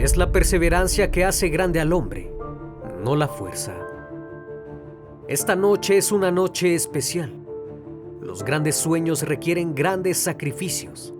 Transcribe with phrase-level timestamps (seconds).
[0.00, 2.32] Es la perseverancia que hace grande al hombre,
[3.04, 3.74] no la fuerza.
[5.28, 7.34] Esta noche es una noche especial.
[8.22, 11.12] Los grandes sueños requieren grandes sacrificios,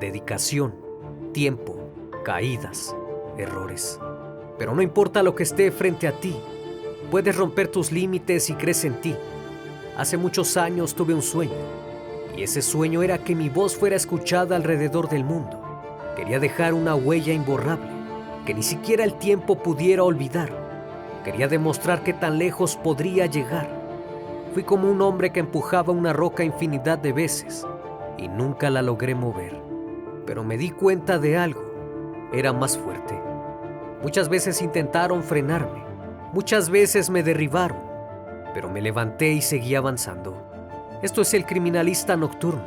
[0.00, 0.74] dedicación,
[1.32, 1.78] tiempo,
[2.24, 2.96] caídas,
[3.38, 4.00] errores.
[4.58, 6.34] Pero no importa lo que esté frente a ti,
[7.12, 9.14] puedes romper tus límites y crees en ti.
[9.96, 11.54] Hace muchos años tuve un sueño,
[12.36, 15.62] y ese sueño era que mi voz fuera escuchada alrededor del mundo.
[16.16, 17.89] Quería dejar una huella imborrable,
[18.50, 20.50] que ni siquiera el tiempo pudiera olvidar.
[21.22, 23.70] Quería demostrar que tan lejos podría llegar.
[24.52, 27.64] Fui como un hombre que empujaba una roca infinidad de veces
[28.18, 29.56] y nunca la logré mover.
[30.26, 31.62] Pero me di cuenta de algo.
[32.32, 33.22] Era más fuerte.
[34.02, 35.84] Muchas veces intentaron frenarme,
[36.32, 37.78] muchas veces me derribaron,
[38.52, 40.42] pero me levanté y seguí avanzando.
[41.02, 42.64] Esto es el criminalista nocturno,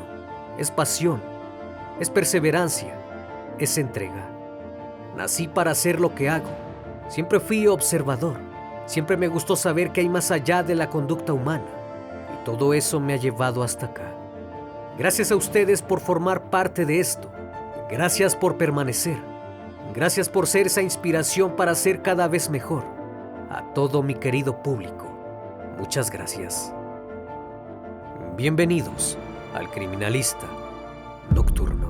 [0.58, 1.22] es pasión,
[2.00, 2.96] es perseverancia,
[3.60, 4.33] es entrega.
[5.16, 6.50] Nací para hacer lo que hago.
[7.08, 8.38] Siempre fui observador.
[8.86, 11.66] Siempre me gustó saber que hay más allá de la conducta humana.
[12.34, 14.12] Y todo eso me ha llevado hasta acá.
[14.98, 17.30] Gracias a ustedes por formar parte de esto.
[17.90, 19.18] Gracias por permanecer.
[19.94, 22.84] Gracias por ser esa inspiración para ser cada vez mejor.
[23.50, 25.06] A todo mi querido público,
[25.78, 26.74] muchas gracias.
[28.36, 29.18] Bienvenidos
[29.54, 30.48] al Criminalista
[31.30, 31.83] Nocturno.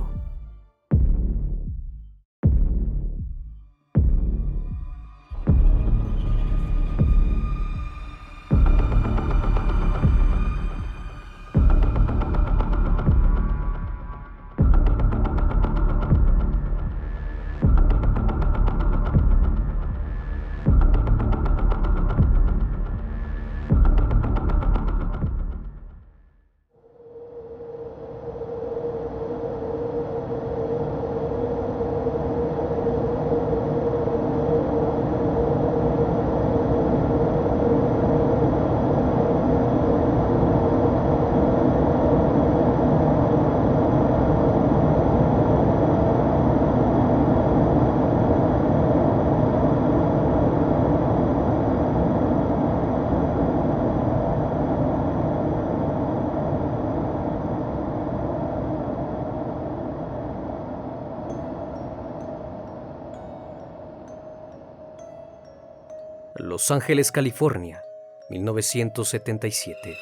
[66.63, 67.83] Los Ángeles, California,
[68.29, 69.97] 1977.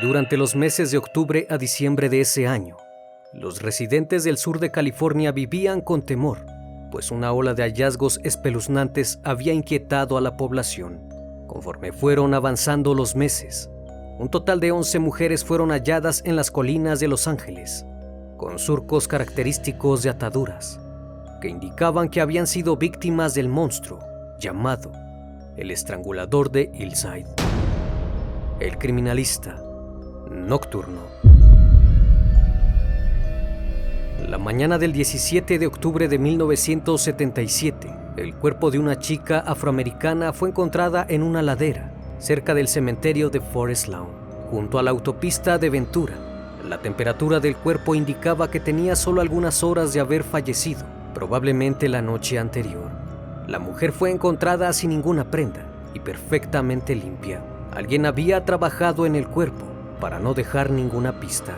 [0.00, 2.78] Durante los meses de octubre a diciembre de ese año,
[3.34, 6.46] los residentes del sur de California vivían con temor,
[6.90, 11.06] pues una ola de hallazgos espeluznantes había inquietado a la población.
[11.46, 13.68] Conforme fueron avanzando los meses,
[14.18, 17.84] un total de 11 mujeres fueron halladas en las colinas de Los Ángeles,
[18.38, 20.80] con surcos característicos de ataduras,
[21.42, 23.98] que indicaban que habían sido víctimas del monstruo
[24.38, 25.09] llamado
[25.56, 27.26] El Estrangulador de Hillside.
[28.60, 29.60] El criminalista
[30.30, 31.00] nocturno.
[34.28, 40.50] La mañana del 17 de octubre de 1977, el cuerpo de una chica afroamericana fue
[40.50, 44.10] encontrada en una ladera cerca del cementerio de Forest Lawn,
[44.50, 46.14] junto a la autopista de Ventura.
[46.68, 52.02] La temperatura del cuerpo indicaba que tenía solo algunas horas de haber fallecido, probablemente la
[52.02, 52.89] noche anterior.
[53.50, 57.42] La mujer fue encontrada sin ninguna prenda y perfectamente limpia.
[57.72, 59.64] Alguien había trabajado en el cuerpo
[60.00, 61.54] para no dejar ninguna pista.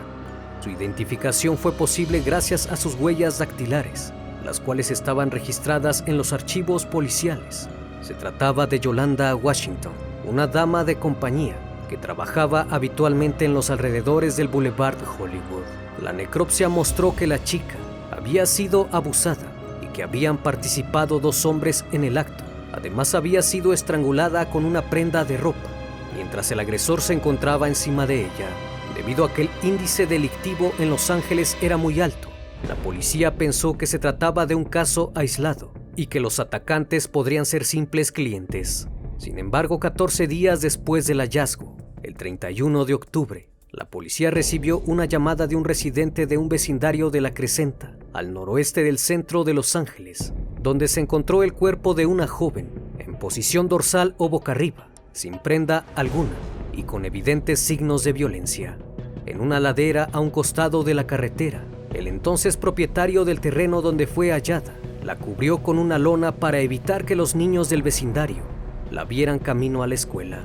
[0.63, 4.11] Su identificación fue posible gracias a sus huellas dactilares,
[4.43, 7.69] las cuales estaban registradas en los archivos policiales.
[8.01, 9.93] Se trataba de Yolanda Washington,
[10.25, 11.57] una dama de compañía
[11.91, 15.67] que trabajaba habitualmente en los alrededores del Boulevard Hollywood.
[16.03, 17.77] La necropsia mostró que la chica
[18.11, 19.52] había sido abusada
[19.93, 22.45] que habían participado dos hombres en el acto.
[22.73, 25.69] Además había sido estrangulada con una prenda de ropa,
[26.15, 28.49] mientras el agresor se encontraba encima de ella.
[28.95, 32.29] Debido a que el índice delictivo en Los Ángeles era muy alto,
[32.69, 37.45] la policía pensó que se trataba de un caso aislado y que los atacantes podrían
[37.45, 38.89] ser simples clientes.
[39.19, 45.07] Sin embargo, 14 días después del hallazgo, el 31 de octubre, la policía recibió una
[45.07, 49.55] llamada de un residente de un vecindario de La Crescenta, al noroeste del centro de
[49.55, 52.69] Los Ángeles, donde se encontró el cuerpo de una joven
[52.99, 56.35] en posición dorsal o boca arriba, sin prenda alguna
[56.73, 58.79] y con evidentes signos de violencia.
[59.27, 61.65] En una ladera a un costado de la carretera,
[61.95, 67.05] el entonces propietario del terreno donde fue hallada la cubrió con una lona para evitar
[67.05, 68.43] que los niños del vecindario
[68.91, 70.45] la vieran camino a la escuela.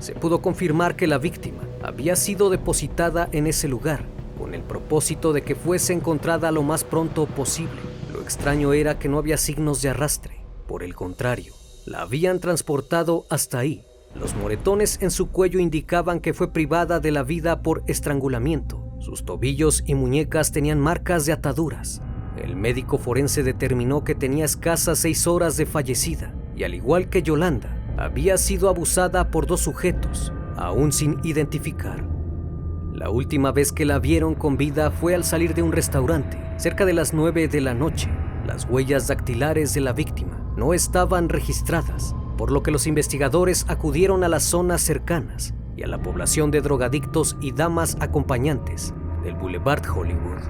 [0.00, 4.13] Se pudo confirmar que la víctima había sido depositada en ese lugar
[4.44, 7.80] con el propósito de que fuese encontrada lo más pronto posible.
[8.12, 10.44] Lo extraño era que no había signos de arrastre.
[10.68, 11.54] Por el contrario,
[11.86, 13.86] la habían transportado hasta ahí.
[14.14, 18.86] Los moretones en su cuello indicaban que fue privada de la vida por estrangulamiento.
[19.00, 22.02] Sus tobillos y muñecas tenían marcas de ataduras.
[22.36, 27.22] El médico forense determinó que tenía escasas seis horas de fallecida y al igual que
[27.22, 32.13] Yolanda, había sido abusada por dos sujetos, aún sin identificar.
[32.94, 36.84] La última vez que la vieron con vida fue al salir de un restaurante, cerca
[36.84, 38.08] de las 9 de la noche.
[38.46, 44.22] Las huellas dactilares de la víctima no estaban registradas, por lo que los investigadores acudieron
[44.22, 48.94] a las zonas cercanas y a la población de drogadictos y damas acompañantes
[49.24, 50.42] del Boulevard Hollywood,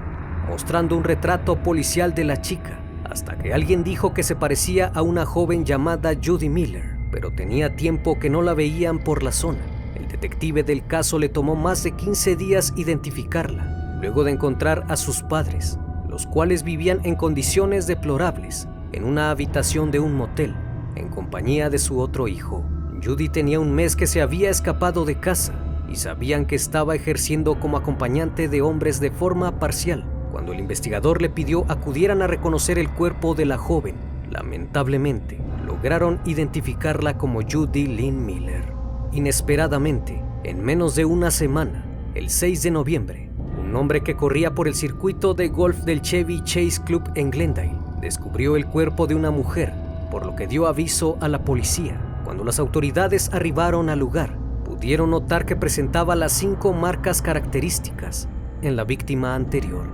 [0.47, 5.01] mostrando un retrato policial de la chica, hasta que alguien dijo que se parecía a
[5.01, 9.74] una joven llamada Judy Miller, pero tenía tiempo que no la veían por la zona
[10.15, 15.21] detective del caso le tomó más de 15 días identificarla, luego de encontrar a sus
[15.21, 15.77] padres,
[16.07, 20.55] los cuales vivían en condiciones deplorables en una habitación de un motel,
[20.95, 22.63] en compañía de su otro hijo.
[23.03, 25.53] Judy tenía un mes que se había escapado de casa
[25.91, 30.05] y sabían que estaba ejerciendo como acompañante de hombres de forma parcial.
[30.31, 33.95] Cuando el investigador le pidió acudieran a reconocer el cuerpo de la joven,
[34.31, 38.74] lamentablemente lograron identificarla como Judy Lynn Miller.
[39.15, 41.85] Inesperadamente, en menos de una semana,
[42.15, 46.43] el 6 de noviembre, un hombre que corría por el circuito de golf del Chevy
[46.43, 49.73] Chase Club en Glendale descubrió el cuerpo de una mujer,
[50.11, 51.97] por lo que dio aviso a la policía.
[52.25, 58.27] Cuando las autoridades arribaron al lugar, pudieron notar que presentaba las cinco marcas características
[58.61, 59.87] en la víctima anterior.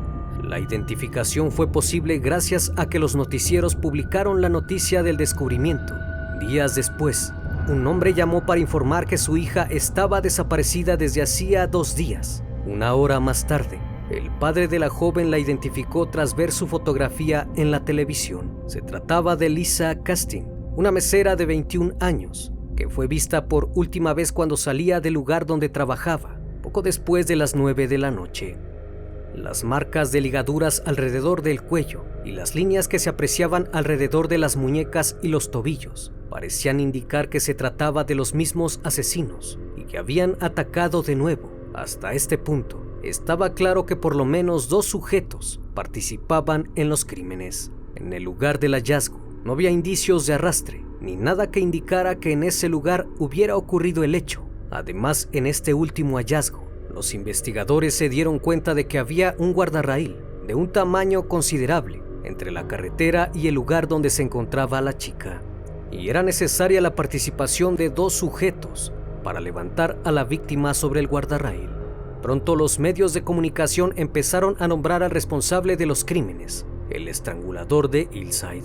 [0.43, 5.93] La identificación fue posible gracias a que los noticieros publicaron la noticia del descubrimiento.
[6.39, 7.31] Días después,
[7.69, 12.43] un hombre llamó para informar que su hija estaba desaparecida desde hacía dos días.
[12.65, 13.79] Una hora más tarde,
[14.09, 18.59] el padre de la joven la identificó tras ver su fotografía en la televisión.
[18.67, 20.43] Se trataba de Lisa Casting,
[20.75, 25.45] una mesera de 21 años, que fue vista por última vez cuando salía del lugar
[25.45, 28.57] donde trabajaba, poco después de las 9 de la noche.
[29.35, 34.37] Las marcas de ligaduras alrededor del cuello y las líneas que se apreciaban alrededor de
[34.37, 39.83] las muñecas y los tobillos parecían indicar que se trataba de los mismos asesinos y
[39.83, 41.51] que habían atacado de nuevo.
[41.73, 47.71] Hasta este punto, estaba claro que por lo menos dos sujetos participaban en los crímenes.
[47.95, 52.31] En el lugar del hallazgo no había indicios de arrastre, ni nada que indicara que
[52.31, 54.45] en ese lugar hubiera ocurrido el hecho.
[54.69, 60.17] Además, en este último hallazgo, los investigadores se dieron cuenta de que había un guardarraíl
[60.45, 65.41] de un tamaño considerable entre la carretera y el lugar donde se encontraba la chica
[65.91, 68.93] y era necesaria la participación de dos sujetos
[69.23, 71.69] para levantar a la víctima sobre el guardarraíl.
[72.21, 77.89] Pronto los medios de comunicación empezaron a nombrar al responsable de los crímenes, el estrangulador
[77.89, 78.63] de Hillside.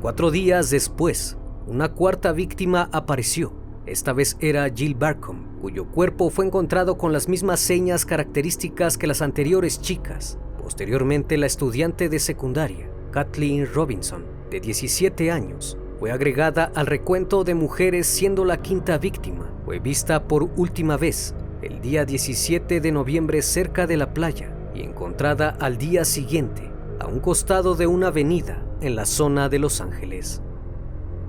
[0.00, 3.61] Cuatro días después, una cuarta víctima apareció.
[3.86, 9.08] Esta vez era Jill Barcom, cuyo cuerpo fue encontrado con las mismas señas características que
[9.08, 10.38] las anteriores chicas.
[10.62, 17.54] Posteriormente, la estudiante de secundaria, Kathleen Robinson, de 17 años, fue agregada al recuento de
[17.54, 19.52] mujeres siendo la quinta víctima.
[19.64, 24.82] Fue vista por última vez el día 17 de noviembre cerca de la playa y
[24.82, 26.70] encontrada al día siguiente
[27.00, 30.40] a un costado de una avenida en la zona de Los Ángeles.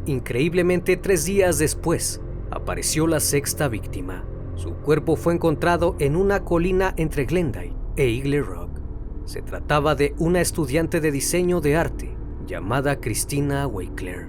[0.06, 2.22] Increíblemente, tres días después,
[2.54, 4.24] apareció la sexta víctima.
[4.56, 8.70] Su cuerpo fue encontrado en una colina entre Glendale e Eagle Rock.
[9.26, 14.28] Se trataba de una estudiante de diseño de arte llamada Christina Wakeler.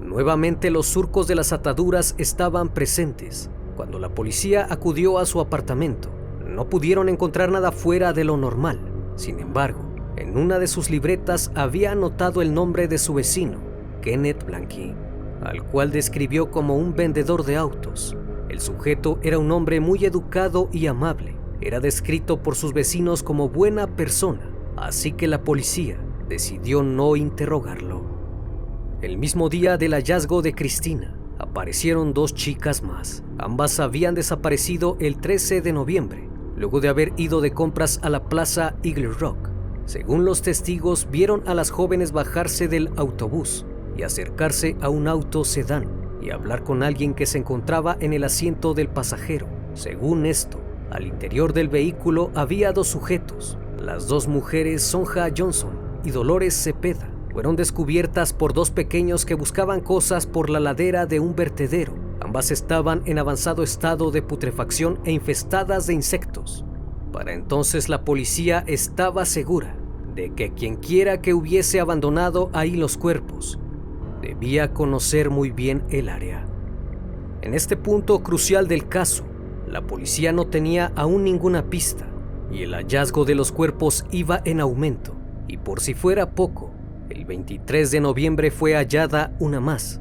[0.00, 3.50] Nuevamente los surcos de las ataduras estaban presentes.
[3.76, 6.10] Cuando la policía acudió a su apartamento,
[6.44, 8.80] no pudieron encontrar nada fuera de lo normal.
[9.14, 9.84] Sin embargo,
[10.16, 13.58] en una de sus libretas había anotado el nombre de su vecino,
[14.02, 14.94] Kenneth Blanqui,
[15.42, 18.16] al cual describió como un vendedor de autos.
[18.48, 21.36] El sujeto era un hombre muy educado y amable.
[21.60, 28.02] Era descrito por sus vecinos como buena persona, así que la policía decidió no interrogarlo.
[29.02, 33.22] El mismo día del hallazgo de Cristina, aparecieron dos chicas más.
[33.38, 38.24] Ambas habían desaparecido el 13 de noviembre, luego de haber ido de compras a la
[38.28, 39.48] plaza Eagle Rock.
[39.86, 43.64] Según los testigos, vieron a las jóvenes bajarse del autobús
[44.02, 48.74] acercarse a un auto sedán y hablar con alguien que se encontraba en el asiento
[48.74, 49.46] del pasajero.
[49.74, 53.58] Según esto, al interior del vehículo había dos sujetos.
[53.80, 55.70] Las dos mujeres Sonja Johnson
[56.04, 61.20] y Dolores Cepeda fueron descubiertas por dos pequeños que buscaban cosas por la ladera de
[61.20, 61.94] un vertedero.
[62.20, 66.64] Ambas estaban en avanzado estado de putrefacción e infestadas de insectos.
[67.12, 69.76] Para entonces la policía estaba segura
[70.14, 73.58] de que quienquiera que hubiese abandonado ahí los cuerpos
[74.20, 76.46] debía conocer muy bien el área.
[77.42, 79.24] En este punto crucial del caso,
[79.66, 82.06] la policía no tenía aún ninguna pista
[82.52, 85.14] y el hallazgo de los cuerpos iba en aumento.
[85.48, 86.72] Y por si fuera poco,
[87.08, 90.00] el 23 de noviembre fue hallada una más,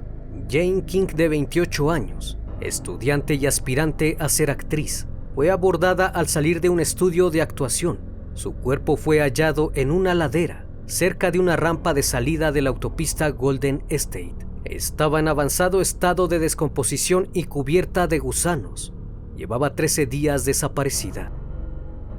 [0.49, 5.07] Jane King de 28 años, estudiante y aspirante a ser actriz.
[5.35, 7.99] Fue abordada al salir de un estudio de actuación.
[8.33, 12.71] Su cuerpo fue hallado en una ladera, cerca de una rampa de salida de la
[12.71, 14.35] autopista Golden State.
[14.65, 18.91] Estaba en avanzado estado de descomposición y cubierta de gusanos.
[19.37, 21.31] Llevaba 13 días desaparecida.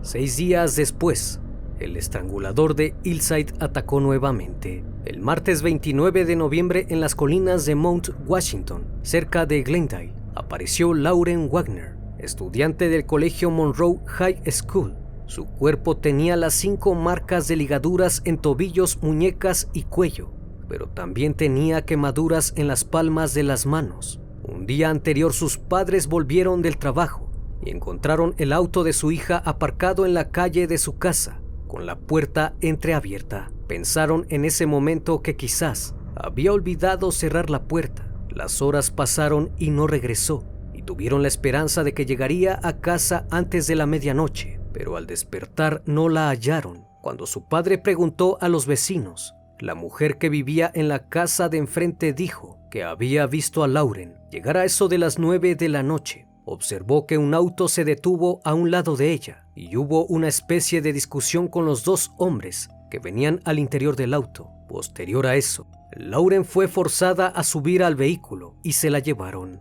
[0.02, 1.40] Seis días después,
[1.80, 4.84] el estrangulador de Hillside atacó nuevamente.
[5.04, 10.94] El martes 29 de noviembre en las colinas de Mount Washington, cerca de Glendale, apareció
[10.94, 14.99] Lauren Wagner, estudiante del colegio Monroe High School.
[15.30, 20.32] Su cuerpo tenía las cinco marcas de ligaduras en tobillos, muñecas y cuello,
[20.68, 24.20] pero también tenía quemaduras en las palmas de las manos.
[24.42, 27.30] Un día anterior sus padres volvieron del trabajo
[27.64, 31.86] y encontraron el auto de su hija aparcado en la calle de su casa, con
[31.86, 33.52] la puerta entreabierta.
[33.68, 38.12] Pensaron en ese momento que quizás había olvidado cerrar la puerta.
[38.30, 40.42] Las horas pasaron y no regresó,
[40.74, 45.06] y tuvieron la esperanza de que llegaría a casa antes de la medianoche, pero al
[45.06, 46.86] despertar no la hallaron.
[47.02, 51.58] Cuando su padre preguntó a los vecinos, la mujer que vivía en la casa de
[51.58, 55.82] enfrente dijo que había visto a Lauren llegar a eso de las nueve de la
[55.82, 60.28] noche observó que un auto se detuvo a un lado de ella y hubo una
[60.28, 64.50] especie de discusión con los dos hombres que venían al interior del auto.
[64.68, 69.60] Posterior a eso, Lauren fue forzada a subir al vehículo y se la llevaron.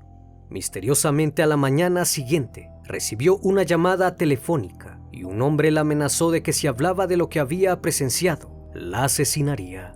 [0.50, 6.44] Misteriosamente a la mañana siguiente, recibió una llamada telefónica y un hombre la amenazó de
[6.44, 9.94] que si hablaba de lo que había presenciado, la asesinaría.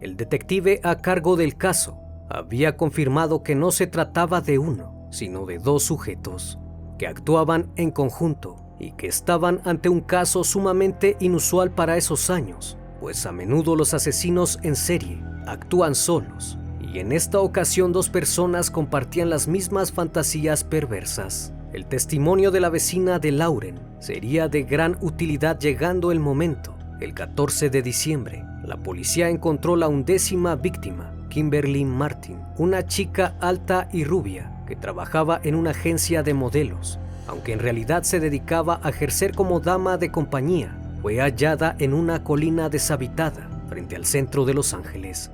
[0.00, 1.98] El detective a cargo del caso
[2.30, 6.58] había confirmado que no se trataba de uno, sino de dos sujetos,
[6.98, 12.78] que actuaban en conjunto y que estaban ante un caso sumamente inusual para esos años,
[13.00, 18.70] pues a menudo los asesinos en serie actúan solos, y en esta ocasión dos personas
[18.70, 21.52] compartían las mismas fantasías perversas.
[21.70, 26.74] El testimonio de la vecina de Lauren sería de gran utilidad llegando el momento.
[26.98, 33.86] El 14 de diciembre, la policía encontró la undécima víctima, Kimberly Martin, una chica alta
[33.92, 38.88] y rubia que trabajaba en una agencia de modelos, aunque en realidad se dedicaba a
[38.88, 40.74] ejercer como dama de compañía.
[41.02, 45.30] Fue hallada en una colina deshabitada frente al centro de Los Ángeles.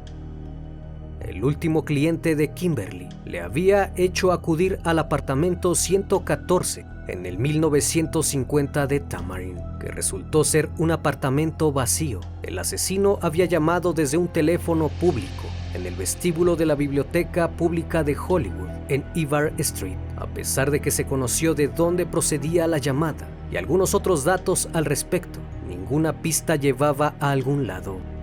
[1.24, 8.86] El último cliente de Kimberly le había hecho acudir al apartamento 114 en el 1950
[8.86, 12.20] de Tamarin, que resultó ser un apartamento vacío.
[12.42, 18.04] El asesino había llamado desde un teléfono público en el vestíbulo de la Biblioteca Pública
[18.04, 22.76] de Hollywood, en Ivar Street, a pesar de que se conoció de dónde procedía la
[22.76, 25.38] llamada y algunos otros datos al respecto.
[25.66, 28.13] Ninguna pista llevaba a algún lado.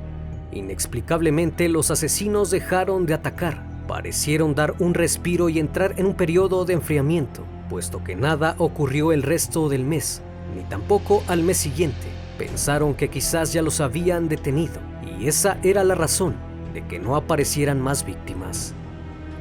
[0.53, 6.65] Inexplicablemente los asesinos dejaron de atacar, parecieron dar un respiro y entrar en un periodo
[6.65, 10.21] de enfriamiento, puesto que nada ocurrió el resto del mes,
[10.55, 12.07] ni tampoco al mes siguiente.
[12.37, 14.81] Pensaron que quizás ya los habían detenido,
[15.17, 16.35] y esa era la razón
[16.73, 18.73] de que no aparecieran más víctimas.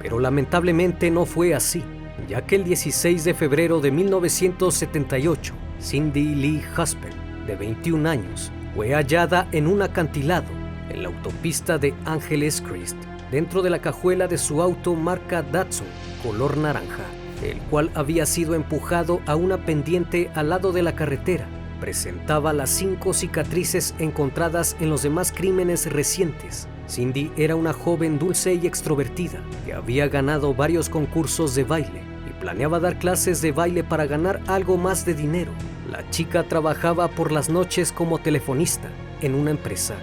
[0.00, 1.82] Pero lamentablemente no fue así,
[2.28, 8.94] ya que el 16 de febrero de 1978, Cindy Lee Husband, de 21 años, fue
[8.94, 10.59] hallada en un acantilado
[11.00, 12.97] la autopista de Angeles Crest,
[13.30, 15.87] dentro de la cajuela de su auto marca Datsun,
[16.23, 17.04] color naranja,
[17.42, 21.47] el cual había sido empujado a una pendiente al lado de la carretera.
[21.80, 28.54] Presentaba las cinco cicatrices encontradas en los demás crímenes recientes Cindy era una joven dulce
[28.54, 33.85] y extrovertida que había ganado varios concursos de baile y planeaba dar clases de baile
[33.85, 35.52] para ganar algo más de dinero.
[35.90, 38.90] La chica trabajaba por las noches como telefonista
[39.21, 39.95] en una empresa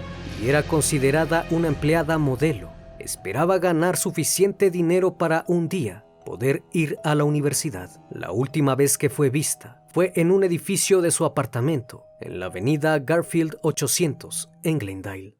[0.44, 2.70] era considerada una empleada modelo.
[2.98, 7.90] Esperaba ganar suficiente dinero para un día poder ir a la universidad.
[8.10, 12.46] La última vez que fue vista fue en un edificio de su apartamento en la
[12.46, 15.38] avenida Garfield 800 en Glendale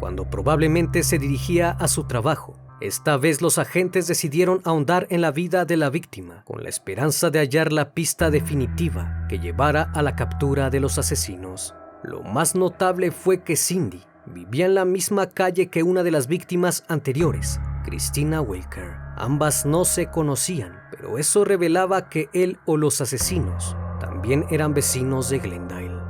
[0.00, 2.58] cuando probablemente se dirigía a su trabajo.
[2.80, 7.28] Esta vez los agentes decidieron ahondar en la vida de la víctima con la esperanza
[7.28, 11.74] de hallar la pista definitiva que llevara a la captura de los asesinos.
[12.02, 16.28] Lo más notable fue que Cindy vivía en la misma calle que una de las
[16.28, 18.96] víctimas anteriores, Christina Walker.
[19.16, 25.28] Ambas no se conocían, pero eso revelaba que él o los asesinos también eran vecinos
[25.28, 26.00] de Glendale.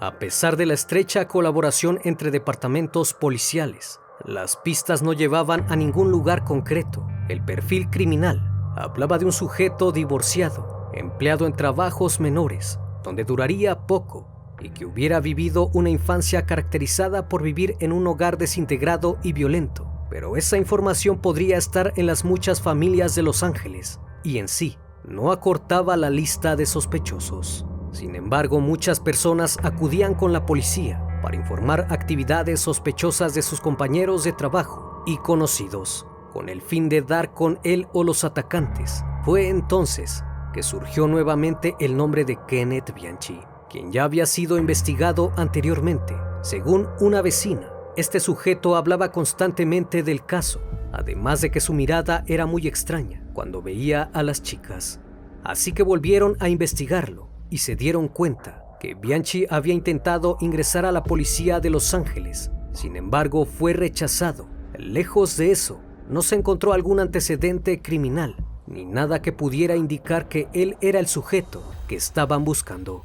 [0.00, 6.10] A pesar de la estrecha colaboración entre departamentos policiales, las pistas no llevaban a ningún
[6.10, 7.06] lugar concreto.
[7.28, 8.42] El perfil criminal
[8.76, 15.20] hablaba de un sujeto divorciado, empleado en trabajos menores, donde duraría poco y que hubiera
[15.20, 19.90] vivido una infancia caracterizada por vivir en un hogar desintegrado y violento.
[20.10, 24.78] Pero esa información podría estar en las muchas familias de Los Ángeles y en sí
[25.04, 27.66] no acortaba la lista de sospechosos.
[27.92, 34.24] Sin embargo, muchas personas acudían con la policía para informar actividades sospechosas de sus compañeros
[34.24, 39.02] de trabajo y conocidos, con el fin de dar con él o los atacantes.
[39.24, 40.22] Fue entonces
[40.52, 46.14] que surgió nuevamente el nombre de Kenneth Bianchi, quien ya había sido investigado anteriormente.
[46.42, 50.60] Según una vecina, este sujeto hablaba constantemente del caso,
[50.92, 55.00] además de que su mirada era muy extraña cuando veía a las chicas.
[55.44, 60.92] Así que volvieron a investigarlo y se dieron cuenta que Bianchi había intentado ingresar a
[60.92, 62.50] la policía de Los Ángeles.
[62.72, 64.48] Sin embargo, fue rechazado.
[64.76, 70.48] Lejos de eso, no se encontró algún antecedente criminal, ni nada que pudiera indicar que
[70.52, 73.04] él era el sujeto que estaban buscando.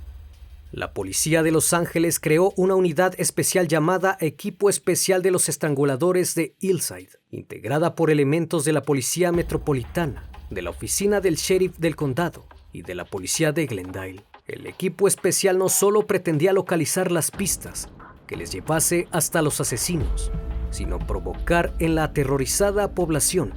[0.73, 6.33] La policía de Los Ángeles creó una unidad especial llamada Equipo Especial de los Estranguladores
[6.33, 11.95] de Hillside, integrada por elementos de la Policía Metropolitana, de la Oficina del Sheriff del
[11.95, 14.25] Condado y de la Policía de Glendale.
[14.47, 17.89] El equipo especial no solo pretendía localizar las pistas
[18.25, 20.31] que les llevase hasta los asesinos,
[20.71, 23.53] sino provocar en la aterrorizada población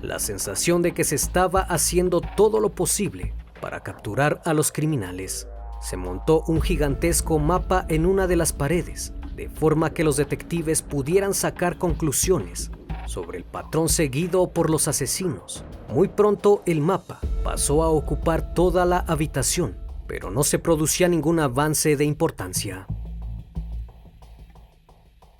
[0.00, 5.48] la sensación de que se estaba haciendo todo lo posible para capturar a los criminales
[5.82, 10.80] se montó un gigantesco mapa en una de las paredes, de forma que los detectives
[10.80, 12.70] pudieran sacar conclusiones
[13.06, 15.64] sobre el patrón seguido por los asesinos.
[15.88, 21.40] Muy pronto el mapa pasó a ocupar toda la habitación, pero no se producía ningún
[21.40, 22.86] avance de importancia.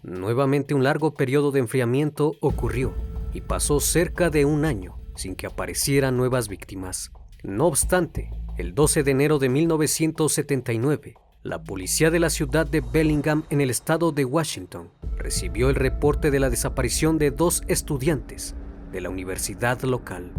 [0.02, 2.92] Nuevamente un largo periodo de enfriamiento ocurrió
[3.32, 7.12] y pasó cerca de un año sin que aparecieran nuevas víctimas.
[7.44, 13.44] No obstante, el 12 de enero de 1979, la policía de la ciudad de Bellingham
[13.48, 18.54] en el estado de Washington recibió el reporte de la desaparición de dos estudiantes
[18.92, 20.32] de la universidad local,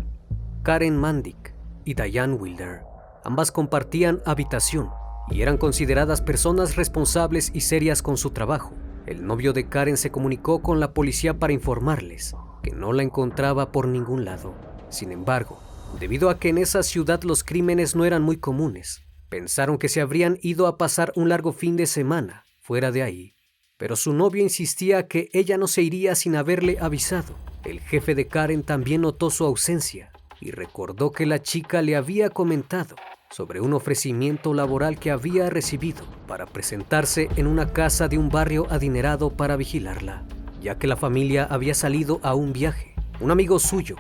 [0.62, 2.82] Karen Mandick y Diane Wilder.
[3.24, 4.92] Ambas compartían habitación
[5.32, 8.74] y eran consideradas personas responsables y serias con su trabajo.
[9.08, 13.72] El novio de Karen se comunicó con la policía para informarles que no la encontraba
[13.72, 14.54] por ningún lado.
[14.90, 15.60] Sin embargo,
[16.00, 20.02] Debido a que en esa ciudad los crímenes no eran muy comunes, pensaron que se
[20.02, 23.36] habrían ido a pasar un largo fin de semana fuera de ahí.
[23.78, 27.36] Pero su novio insistía que ella no se iría sin haberle avisado.
[27.64, 32.30] El jefe de Karen también notó su ausencia y recordó que la chica le había
[32.30, 32.96] comentado
[33.30, 38.68] sobre un ofrecimiento laboral que había recibido para presentarse en una casa de un barrio
[38.70, 40.26] adinerado para vigilarla,
[40.62, 42.94] ya que la familia había salido a un viaje.
[43.20, 43.96] Un amigo suyo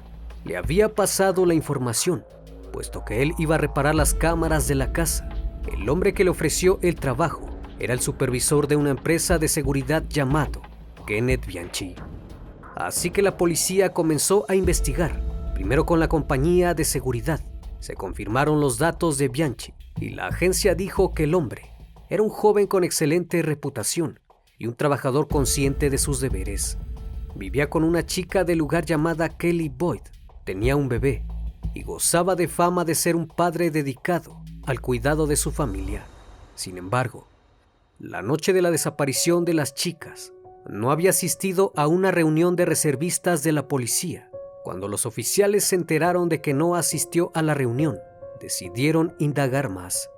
[0.45, 2.25] le había pasado la información,
[2.71, 5.29] puesto que él iba a reparar las cámaras de la casa.
[5.71, 10.03] El hombre que le ofreció el trabajo era el supervisor de una empresa de seguridad
[10.10, 10.62] llamado
[11.08, 11.95] Kenneth Bianchi.
[12.75, 15.21] Así que la policía comenzó a investigar,
[15.53, 17.41] primero con la compañía de seguridad.
[17.79, 21.69] Se confirmaron los datos de Bianchi y la agencia dijo que el hombre
[22.10, 24.19] era un joven con excelente reputación
[24.58, 26.77] y un trabajador consciente de sus deberes.
[27.36, 30.01] Vivía con una chica del lugar llamada Kelly Boyd,
[30.43, 31.23] tenía un bebé
[31.73, 36.06] y gozaba de fama de ser un padre dedicado al cuidado de su familia.
[36.56, 37.27] Sin embargo,
[37.99, 40.34] la noche de la desaparición de las chicas,
[40.65, 44.29] no había asistido a una reunión de reservistas de la policía.
[44.63, 47.99] Cuando los oficiales se enteraron de que no asistió a la reunión,
[48.39, 50.10] decidieron indagar más.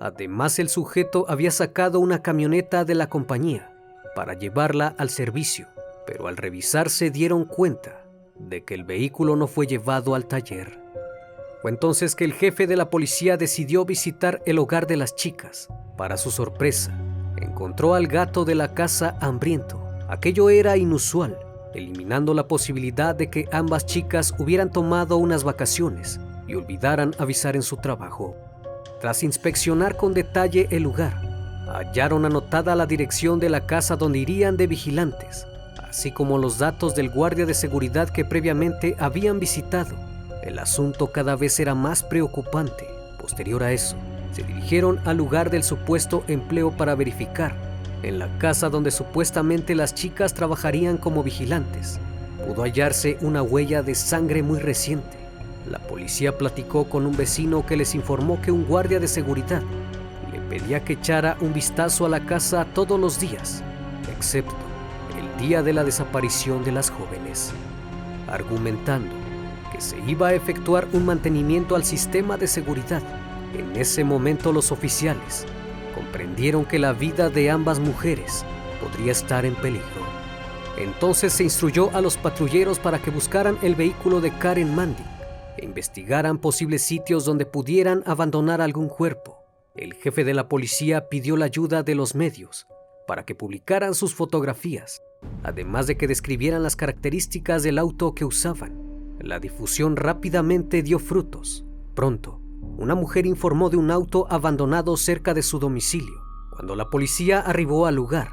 [0.00, 3.72] Además, el sujeto había sacado una camioneta de la compañía
[4.14, 5.66] para llevarla al servicio,
[6.06, 8.07] pero al revisar se dieron cuenta
[8.38, 10.80] de que el vehículo no fue llevado al taller.
[11.60, 15.68] Fue entonces que el jefe de la policía decidió visitar el hogar de las chicas.
[15.96, 16.96] Para su sorpresa,
[17.36, 19.82] encontró al gato de la casa hambriento.
[20.08, 21.36] Aquello era inusual,
[21.74, 27.62] eliminando la posibilidad de que ambas chicas hubieran tomado unas vacaciones y olvidaran avisar en
[27.62, 28.36] su trabajo.
[29.00, 31.20] Tras inspeccionar con detalle el lugar,
[31.66, 35.46] hallaron anotada la dirección de la casa donde irían de vigilantes
[35.88, 39.96] así como los datos del guardia de seguridad que previamente habían visitado.
[40.42, 42.86] El asunto cada vez era más preocupante.
[43.18, 43.96] Posterior a eso,
[44.32, 47.54] se dirigieron al lugar del supuesto empleo para verificar.
[48.02, 51.98] En la casa donde supuestamente las chicas trabajarían como vigilantes,
[52.46, 55.16] pudo hallarse una huella de sangre muy reciente.
[55.68, 59.62] La policía platicó con un vecino que les informó que un guardia de seguridad
[60.32, 63.62] le pedía que echara un vistazo a la casa todos los días,
[64.16, 64.67] excepto
[65.38, 67.52] día de la desaparición de las jóvenes,
[68.26, 69.14] argumentando
[69.72, 73.02] que se iba a efectuar un mantenimiento al sistema de seguridad.
[73.56, 75.46] En ese momento los oficiales
[75.94, 78.44] comprendieron que la vida de ambas mujeres
[78.82, 80.06] podría estar en peligro.
[80.76, 85.02] Entonces se instruyó a los patrulleros para que buscaran el vehículo de Karen Mandy
[85.56, 89.38] e investigaran posibles sitios donde pudieran abandonar algún cuerpo.
[89.74, 92.66] El jefe de la policía pidió la ayuda de los medios
[93.06, 95.02] para que publicaran sus fotografías,
[95.42, 98.78] además de que describieran las características del auto que usaban.
[99.20, 101.64] La difusión rápidamente dio frutos.
[101.94, 102.40] Pronto,
[102.76, 106.22] una mujer informó de un auto abandonado cerca de su domicilio.
[106.50, 108.30] Cuando la policía arribó al lugar,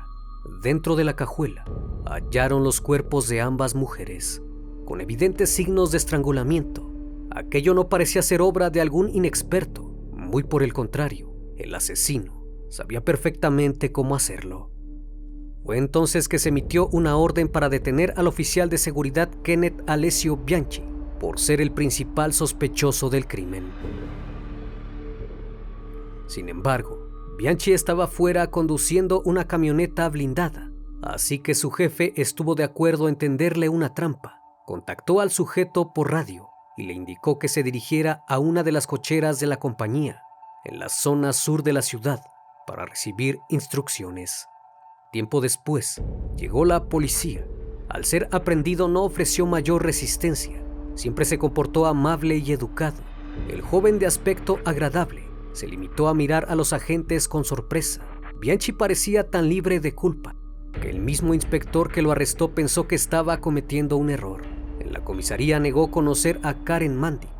[0.62, 1.66] dentro de la cajuela,
[2.06, 4.42] hallaron los cuerpos de ambas mujeres,
[4.86, 6.92] con evidentes signos de estrangulamiento.
[7.32, 12.46] Aquello no parecía ser obra de algún inexperto, muy por el contrario, el asesino
[12.76, 14.70] sabía perfectamente cómo hacerlo.
[15.66, 20.38] Fue entonces que se emitió una orden para detener al oficial de seguridad Kenneth Alessio
[20.38, 20.84] Bianchi
[21.20, 23.72] por ser el principal sospechoso del crimen.
[26.28, 32.64] Sin embargo, Bianchi estaba fuera conduciendo una camioneta blindada, así que su jefe estuvo de
[32.64, 34.40] acuerdo en tenderle una trampa.
[34.68, 36.48] Contactó al sujeto por radio
[36.78, 40.22] y le indicó que se dirigiera a una de las cocheras de la compañía,
[40.64, 42.22] en la zona sur de la ciudad,
[42.68, 44.48] para recibir instrucciones.
[45.16, 46.02] Tiempo después,
[46.36, 47.48] llegó la policía.
[47.88, 50.62] Al ser aprendido no ofreció mayor resistencia.
[50.96, 52.98] Siempre se comportó amable y educado.
[53.48, 55.24] El joven de aspecto agradable
[55.54, 58.06] se limitó a mirar a los agentes con sorpresa.
[58.42, 60.36] Bianchi parecía tan libre de culpa
[60.82, 64.42] que el mismo inspector que lo arrestó pensó que estaba cometiendo un error.
[64.82, 67.32] En la comisaría negó conocer a Karen Mandic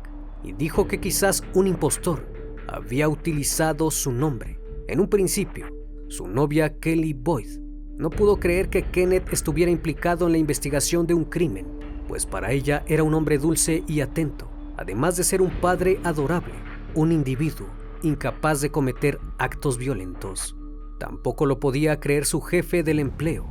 [0.42, 2.26] y dijo que quizás un impostor
[2.68, 4.58] había utilizado su nombre.
[4.88, 5.66] En un principio,
[6.08, 7.65] su novia Kelly Boyd
[7.96, 11.66] no pudo creer que Kenneth estuviera implicado en la investigación de un crimen,
[12.08, 16.54] pues para ella era un hombre dulce y atento, además de ser un padre adorable,
[16.94, 17.66] un individuo
[18.02, 20.56] incapaz de cometer actos violentos.
[20.98, 23.46] Tampoco lo podía creer su jefe del empleo,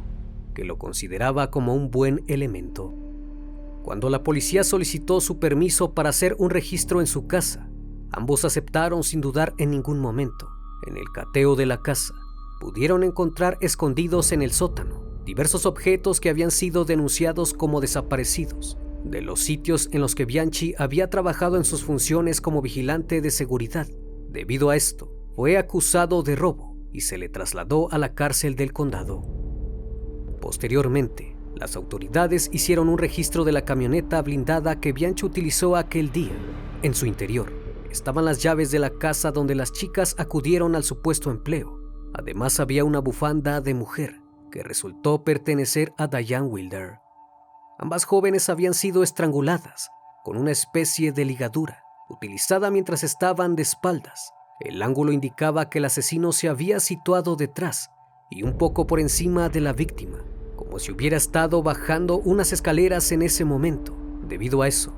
[0.53, 2.93] que lo consideraba como un buen elemento.
[3.83, 7.69] Cuando la policía solicitó su permiso para hacer un registro en su casa,
[8.11, 10.49] ambos aceptaron sin dudar en ningún momento.
[10.87, 12.13] En el cateo de la casa,
[12.59, 19.21] pudieron encontrar escondidos en el sótano diversos objetos que habían sido denunciados como desaparecidos de
[19.21, 23.87] los sitios en los que Bianchi había trabajado en sus funciones como vigilante de seguridad.
[24.29, 28.73] Debido a esto, fue acusado de robo y se le trasladó a la cárcel del
[28.73, 29.21] condado.
[30.41, 36.33] Posteriormente, las autoridades hicieron un registro de la camioneta blindada que Bianchi utilizó aquel día.
[36.81, 37.53] En su interior
[37.89, 41.84] estaban las llaves de la casa donde las chicas acudieron al supuesto empleo.
[42.17, 46.99] Además había una bufanda de mujer que resultó pertenecer a Diane Wilder.
[47.77, 49.89] Ambas jóvenes habían sido estranguladas
[50.23, 54.31] con una especie de ligadura utilizada mientras estaban de espaldas.
[54.61, 57.91] El ángulo indicaba que el asesino se había situado detrás
[58.29, 60.19] y un poco por encima de la víctima,
[60.55, 63.93] como si hubiera estado bajando unas escaleras en ese momento.
[64.25, 64.93] Debido a eso,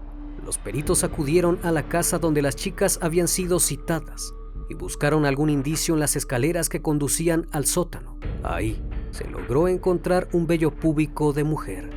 [0.45, 4.33] los peritos acudieron a la casa donde las chicas habían sido citadas
[4.69, 8.17] y buscaron algún indicio en las escaleras que conducían al sótano.
[8.43, 11.89] Ahí se logró encontrar un vello púbico de mujer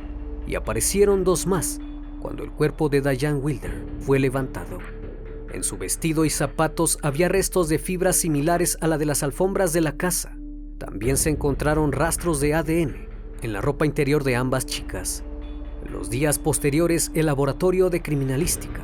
[0.47, 1.79] y aparecieron dos más
[2.21, 4.79] cuando el cuerpo de Diane Wilder fue levantado.
[5.53, 9.73] En su vestido y zapatos había restos de fibras similares a la de las alfombras
[9.73, 10.37] de la casa.
[10.77, 13.07] También se encontraron rastros de ADN
[13.41, 15.23] en la ropa interior de ambas chicas.
[15.85, 18.81] En los días posteriores, el laboratorio de criminalística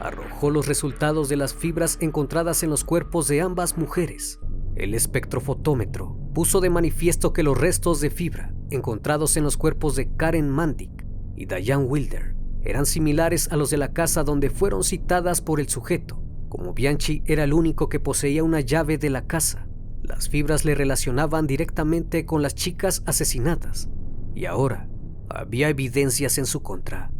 [0.00, 4.40] arrojó los resultados de las fibras encontradas en los cuerpos de ambas mujeres.
[4.74, 10.14] El espectrofotómetro puso de manifiesto que los restos de fibra encontrados en los cuerpos de
[10.16, 15.40] Karen Mandic y Diane Wilder eran similares a los de la casa donde fueron citadas
[15.40, 16.22] por el sujeto.
[16.48, 19.66] Como Bianchi era el único que poseía una llave de la casa,
[20.02, 23.88] las fibras le relacionaban directamente con las chicas asesinadas
[24.34, 24.88] y ahora
[25.28, 27.10] había evidencias en su contra.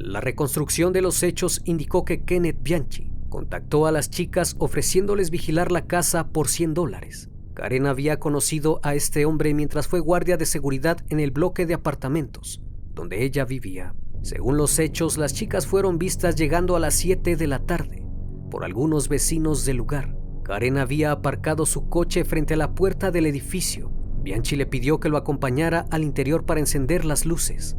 [0.00, 5.72] La reconstrucción de los hechos indicó que Kenneth Bianchi contactó a las chicas ofreciéndoles vigilar
[5.72, 7.30] la casa por 100 dólares.
[7.54, 11.74] Karen había conocido a este hombre mientras fue guardia de seguridad en el bloque de
[11.74, 12.62] apartamentos
[12.94, 13.92] donde ella vivía.
[14.22, 18.06] Según los hechos, las chicas fueron vistas llegando a las 7 de la tarde
[18.52, 20.16] por algunos vecinos del lugar.
[20.44, 23.90] Karen había aparcado su coche frente a la puerta del edificio.
[24.22, 27.76] Bianchi le pidió que lo acompañara al interior para encender las luces,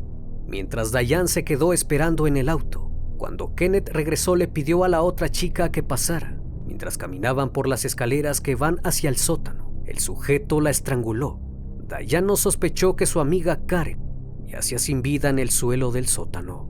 [0.49, 2.91] mientras Diane se quedó esperando en el auto.
[3.17, 7.83] Cuando Kenneth regresó le pidió a la otra chica que pasara, Mientras caminaban por las
[7.83, 11.39] escaleras que van hacia el sótano, el sujeto la estranguló.
[11.87, 13.99] Dayano sospechó que su amiga Karen
[14.45, 16.69] yacía sin vida en el suelo del sótano.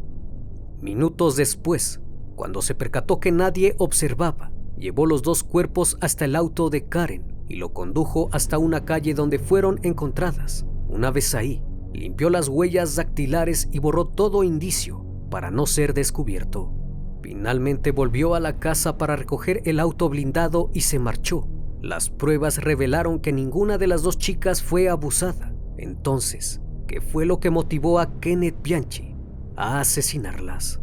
[0.79, 1.99] Minutos después,
[2.37, 7.43] cuando se percató que nadie observaba, llevó los dos cuerpos hasta el auto de Karen
[7.49, 10.65] y lo condujo hasta una calle donde fueron encontradas.
[10.87, 11.61] Una vez ahí,
[11.99, 16.73] limpió las huellas dactilares y borró todo indicio para no ser descubierto.
[17.21, 21.47] Finalmente volvió a la casa para recoger el auto blindado y se marchó.
[21.81, 25.53] Las pruebas revelaron que ninguna de las dos chicas fue abusada.
[25.77, 29.15] Entonces, ¿qué fue lo que motivó a Kenneth Bianchi
[29.57, 30.79] a asesinarlas?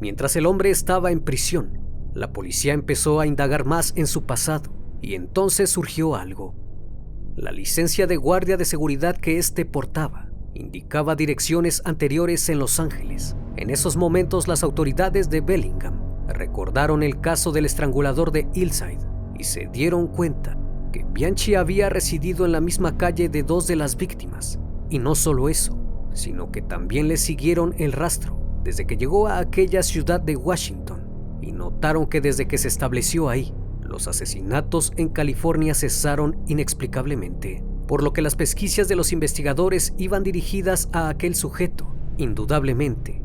[0.00, 1.80] Mientras el hombre estaba en prisión,
[2.14, 4.70] la policía empezó a indagar más en su pasado
[5.02, 6.59] y entonces surgió algo.
[7.40, 13.34] La licencia de guardia de seguridad que éste portaba indicaba direcciones anteriores en Los Ángeles.
[13.56, 19.00] En esos momentos las autoridades de Bellingham recordaron el caso del estrangulador de Hillside
[19.38, 20.58] y se dieron cuenta
[20.92, 24.60] que Bianchi había residido en la misma calle de dos de las víctimas.
[24.90, 25.78] Y no solo eso,
[26.12, 31.08] sino que también le siguieron el rastro desde que llegó a aquella ciudad de Washington
[31.40, 33.54] y notaron que desde que se estableció ahí,
[33.90, 40.22] los asesinatos en California cesaron inexplicablemente, por lo que las pesquisas de los investigadores iban
[40.22, 43.22] dirigidas a aquel sujeto, indudablemente.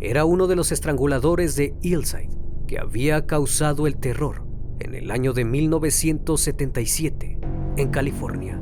[0.00, 2.30] Era uno de los estranguladores de Hillside
[2.66, 4.42] que había causado el terror
[4.80, 7.38] en el año de 1977
[7.76, 8.60] en California.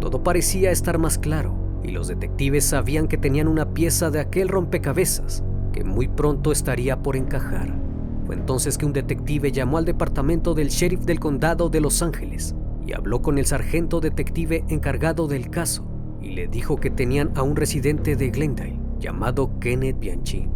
[0.00, 4.48] Todo parecía estar más claro y los detectives sabían que tenían una pieza de aquel
[4.48, 7.87] rompecabezas que muy pronto estaría por encajar.
[8.32, 12.54] Entonces que un detective llamó al departamento del sheriff del condado de Los Ángeles
[12.86, 15.86] y habló con el sargento detective encargado del caso
[16.20, 20.48] y le dijo que tenían a un residente de Glendale llamado Kenneth Bianchi,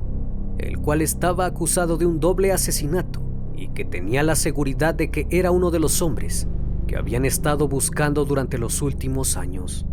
[0.58, 3.22] el cual estaba acusado de un doble asesinato
[3.54, 6.48] y que tenía la seguridad de que era uno de los hombres
[6.86, 9.86] que habían estado buscando durante los últimos años.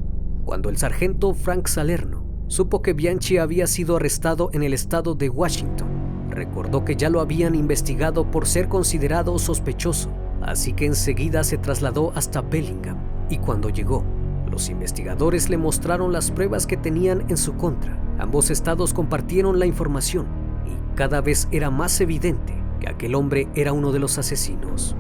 [0.44, 5.30] Cuando el sargento Frank Salerno supo que Bianchi había sido arrestado en el estado de
[5.30, 6.09] Washington.
[6.40, 10.10] Recordó que ya lo habían investigado por ser considerado sospechoso,
[10.42, 12.96] así que enseguida se trasladó hasta Bellingham
[13.30, 14.06] y cuando llegó,
[14.50, 18.00] los investigadores le mostraron las pruebas que tenían en su contra.
[18.20, 20.28] Ambos estados compartieron la información
[20.66, 24.96] y cada vez era más evidente que aquel hombre era uno de los asesinos.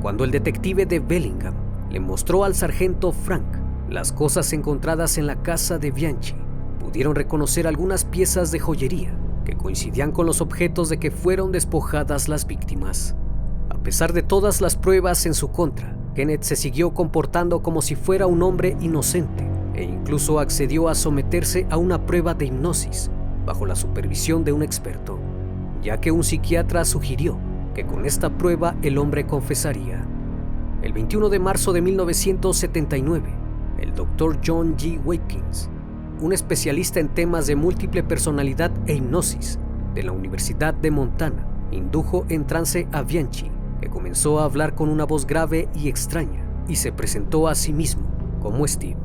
[0.00, 1.54] Cuando el detective de Bellingham
[1.90, 3.56] le mostró al sargento Frank
[3.88, 6.36] las cosas encontradas en la casa de Bianchi,
[6.78, 9.16] pudieron reconocer algunas piezas de joyería
[9.56, 13.14] coincidían con los objetos de que fueron despojadas las víctimas.
[13.68, 17.94] A pesar de todas las pruebas en su contra, Kenneth se siguió comportando como si
[17.94, 23.10] fuera un hombre inocente e incluso accedió a someterse a una prueba de hipnosis
[23.46, 25.18] bajo la supervisión de un experto,
[25.82, 27.38] ya que un psiquiatra sugirió
[27.74, 30.04] que con esta prueba el hombre confesaría.
[30.82, 33.30] El 21 de marzo de 1979,
[33.78, 35.00] el doctor John G.
[35.04, 35.70] Watkins
[36.20, 39.58] un especialista en temas de múltiple personalidad e hipnosis
[39.94, 44.88] de la Universidad de Montana, indujo en trance a Bianchi, que comenzó a hablar con
[44.88, 48.02] una voz grave y extraña y se presentó a sí mismo
[48.40, 48.96] como Steve.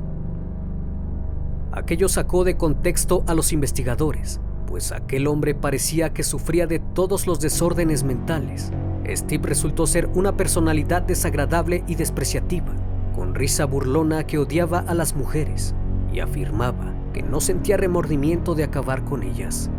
[1.71, 7.27] Aquello sacó de contexto a los investigadores, pues aquel hombre parecía que sufría de todos
[7.27, 8.71] los desórdenes mentales.
[9.07, 12.73] Steve resultó ser una personalidad desagradable y despreciativa,
[13.15, 15.75] con risa burlona que odiaba a las mujeres
[16.11, 19.69] y afirmaba que no sentía remordimiento de acabar con ellas.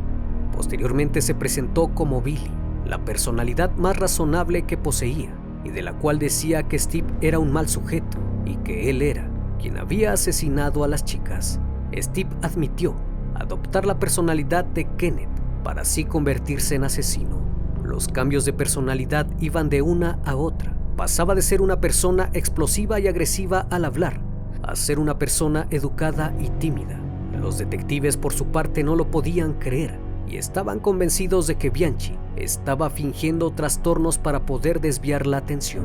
[0.57, 2.51] Posteriormente se presentó como Billy,
[2.87, 7.53] la personalidad más razonable que poseía y de la cual decía que Steve era un
[7.53, 9.29] mal sujeto y que él era
[9.61, 11.61] quien había asesinado a las chicas.
[11.94, 12.94] Steve admitió
[13.35, 15.29] adoptar la personalidad de Kenneth
[15.62, 17.42] para así convertirse en asesino.
[17.85, 20.75] Los cambios de personalidad iban de una a otra.
[20.96, 24.22] Pasaba de ser una persona explosiva y agresiva al hablar
[24.62, 26.99] a ser una persona educada y tímida.
[27.37, 32.14] Los detectives por su parte no lo podían creer y estaban convencidos de que Bianchi
[32.37, 35.85] estaba fingiendo trastornos para poder desviar la atención,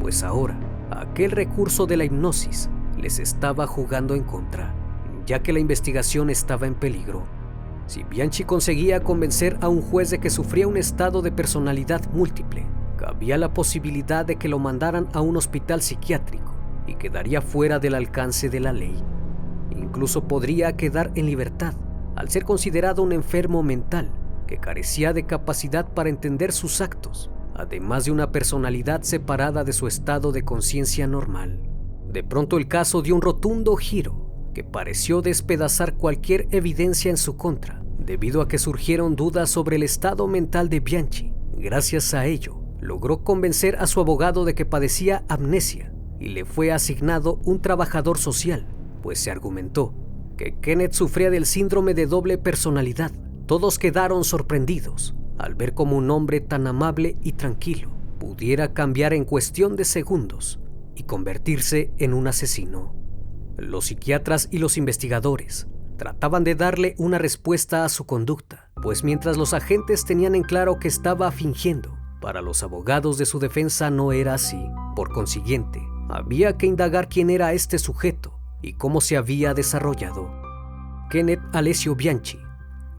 [0.00, 0.58] pues ahora
[0.90, 4.74] aquel recurso de la hipnosis les estaba jugando en contra,
[5.26, 7.24] ya que la investigación estaba en peligro.
[7.86, 12.66] Si Bianchi conseguía convencer a un juez de que sufría un estado de personalidad múltiple,
[12.96, 16.54] cabía la posibilidad de que lo mandaran a un hospital psiquiátrico
[16.86, 19.02] y quedaría fuera del alcance de la ley.
[19.78, 21.74] Incluso podría quedar en libertad
[22.16, 24.10] al ser considerado un enfermo mental
[24.46, 29.86] que carecía de capacidad para entender sus actos, además de una personalidad separada de su
[29.86, 31.60] estado de conciencia normal.
[32.10, 37.36] De pronto el caso dio un rotundo giro que pareció despedazar cualquier evidencia en su
[37.36, 41.32] contra, debido a que surgieron dudas sobre el estado mental de Bianchi
[41.62, 46.72] Gracias a ello, logró convencer a su abogado de que padecía amnesia y le fue
[46.72, 48.66] asignado un trabajador social,
[49.02, 49.94] pues se argumentó
[50.36, 53.12] que Kenneth sufría del síndrome de doble personalidad.
[53.46, 59.24] Todos quedaron sorprendidos al ver cómo un hombre tan amable y tranquilo pudiera cambiar en
[59.24, 60.60] cuestión de segundos
[60.94, 62.94] y convertirse en un asesino.
[63.56, 69.36] Los psiquiatras y los investigadores trataban de darle una respuesta a su conducta, pues mientras
[69.36, 74.12] los agentes tenían en claro que estaba fingiendo, para los abogados de su defensa no
[74.12, 74.64] era así.
[74.94, 80.30] Por consiguiente, había que indagar quién era este sujeto y cómo se había desarrollado.
[81.10, 82.38] Kenneth Alessio Bianchi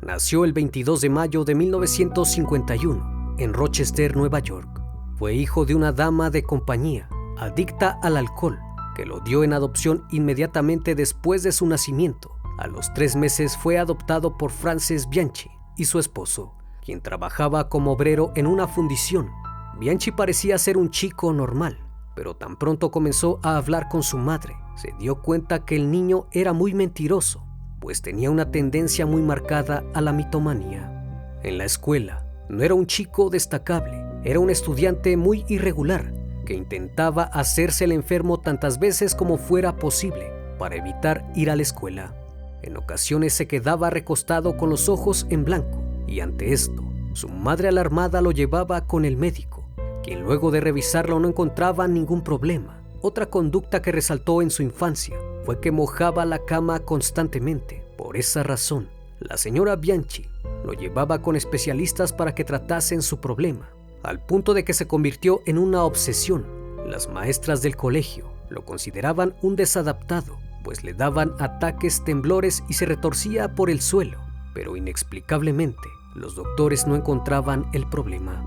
[0.01, 4.81] nació el 22 de mayo de 1951 en Rochester, Nueva York.
[5.17, 8.59] Fue hijo de una dama de compañía adicta al alcohol
[8.95, 12.35] que lo dio en adopción inmediatamente después de su nacimiento.
[12.59, 17.93] A los tres meses fue adoptado por Frances Bianchi y su esposo, quien trabajaba como
[17.93, 19.31] obrero en una fundición.
[19.79, 21.79] Bianchi parecía ser un chico normal,
[22.15, 26.27] pero tan pronto comenzó a hablar con su madre, se dio cuenta que el niño
[26.31, 27.43] era muy mentiroso,
[27.79, 31.39] pues tenía una tendencia muy marcada a la mitomanía.
[31.43, 36.13] En la escuela, no era un chico destacable, era un estudiante muy irregular
[36.45, 41.61] que intentaba hacerse el enfermo tantas veces como fuera posible para evitar ir a la
[41.61, 42.15] escuela.
[42.61, 47.67] En ocasiones se quedaba recostado con los ojos en blanco y ante esto, su madre
[47.67, 49.62] alarmada lo llevaba con el médico,
[50.03, 52.81] quien luego de revisarlo no encontraba ningún problema.
[53.01, 57.83] Otra conducta que resaltó en su infancia fue que mojaba la cama constantemente.
[57.97, 58.89] Por esa razón,
[59.19, 60.25] la señora Bianchi
[60.63, 63.69] lo llevaba con especialistas para que tratasen su problema,
[64.03, 66.45] al punto de que se convirtió en una obsesión.
[66.85, 72.85] Las maestras del colegio lo consideraban un desadaptado, pues le daban ataques temblores y se
[72.85, 74.17] retorcía por el suelo
[74.53, 78.43] pero inexplicablemente los doctores no encontraban el problema.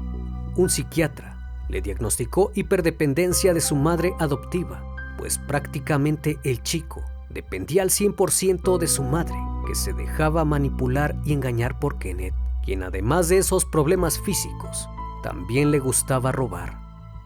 [0.54, 1.36] Un psiquiatra
[1.68, 4.83] le diagnosticó hiperdependencia de su madre adoptiva,
[5.18, 11.33] pues prácticamente el chico dependía al 100% de su madre, que se dejaba manipular y
[11.33, 14.88] engañar por Kenneth, quien además de esos problemas físicos,
[15.22, 16.79] también le gustaba robar.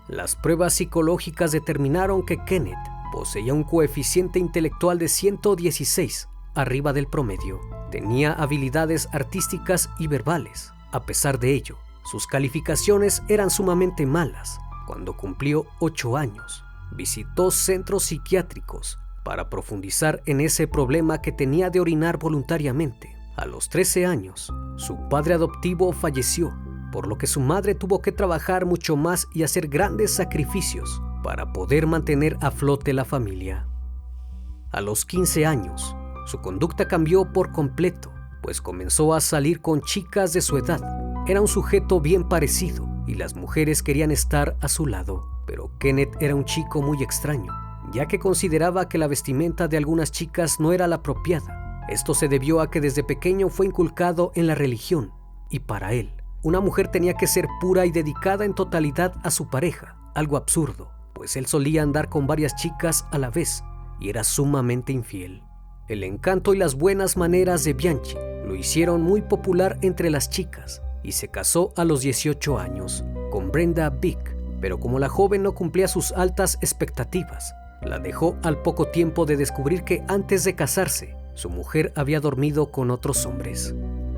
[0.09, 2.79] Las pruebas psicológicas determinaron que Kenneth
[3.13, 10.73] poseía un coeficiente intelectual de 116, arriba del promedio, Tenía habilidades artísticas y verbales.
[10.93, 14.59] A pesar de ello, sus calificaciones eran sumamente malas.
[14.87, 21.81] Cuando cumplió ocho años, visitó centros psiquiátricos para profundizar en ese problema que tenía de
[21.81, 23.17] orinar voluntariamente.
[23.37, 26.53] A los 13 años, su padre adoptivo falleció,
[26.93, 31.53] por lo que su madre tuvo que trabajar mucho más y hacer grandes sacrificios para
[31.53, 33.67] poder mantener a flote la familia.
[34.73, 35.95] A los 15 años,
[36.27, 40.81] su conducta cambió por completo, pues comenzó a salir con chicas de su edad.
[41.31, 46.17] Era un sujeto bien parecido y las mujeres querían estar a su lado, pero Kenneth
[46.19, 47.53] era un chico muy extraño,
[47.93, 51.87] ya que consideraba que la vestimenta de algunas chicas no era la apropiada.
[51.89, 55.13] Esto se debió a que desde pequeño fue inculcado en la religión,
[55.49, 56.11] y para él,
[56.43, 60.91] una mujer tenía que ser pura y dedicada en totalidad a su pareja, algo absurdo,
[61.15, 63.63] pues él solía andar con varias chicas a la vez
[64.01, 65.45] y era sumamente infiel.
[65.87, 70.83] El encanto y las buenas maneras de Bianchi lo hicieron muy popular entre las chicas
[71.03, 75.53] y se casó a los 18 años con Brenda Vick, pero como la joven no
[75.55, 81.17] cumplía sus altas expectativas, la dejó al poco tiempo de descubrir que antes de casarse,
[81.35, 83.75] su mujer había dormido con otros hombres.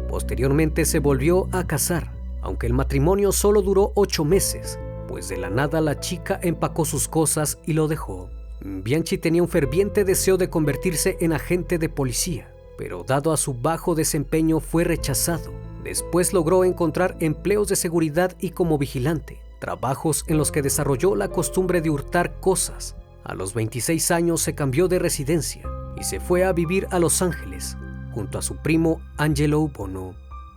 [0.09, 2.11] Posteriormente se volvió a casar,
[2.43, 7.07] aunque el matrimonio solo duró ocho meses, pues de la nada la chica empacó sus
[7.07, 8.31] cosas y lo dejó.
[8.65, 13.55] Bianchi tenía un ferviente deseo de convertirse en agente de policía, pero dado a su
[13.55, 15.53] bajo desempeño fue rechazado.
[15.85, 21.29] Después logró encontrar empleos de seguridad y como vigilante, trabajos en los que desarrolló la
[21.29, 22.97] costumbre de hurtar cosas.
[23.25, 25.63] A los 26 años se cambió de residencia
[25.97, 27.77] y se fue a vivir a Los Ángeles
[28.13, 30.15] junto a su primo Angelo Bono,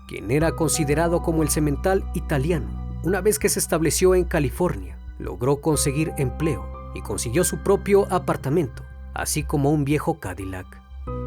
[0.07, 2.99] quien era considerado como el cemental italiano.
[3.03, 8.83] Una vez que se estableció en California, logró conseguir empleo y consiguió su propio apartamento,
[9.13, 10.65] así como un viejo Cadillac.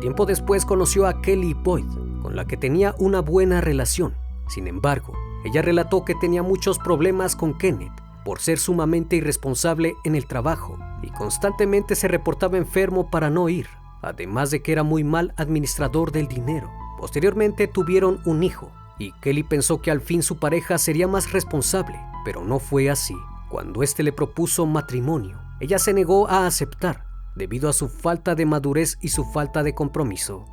[0.00, 1.86] Tiempo después conoció a Kelly Boyd,
[2.22, 4.14] con la que tenía una buena relación.
[4.48, 5.14] Sin embargo,
[5.44, 7.92] ella relató que tenía muchos problemas con Kenneth
[8.24, 13.68] por ser sumamente irresponsable en el trabajo y constantemente se reportaba enfermo para no ir,
[14.02, 16.70] además de que era muy mal administrador del dinero.
[16.98, 21.98] Posteriormente tuvieron un hijo y Kelly pensó que al fin su pareja sería más responsable,
[22.24, 23.14] pero no fue así.
[23.48, 27.04] Cuando éste le propuso matrimonio, ella se negó a aceptar
[27.34, 30.44] debido a su falta de madurez y su falta de compromiso.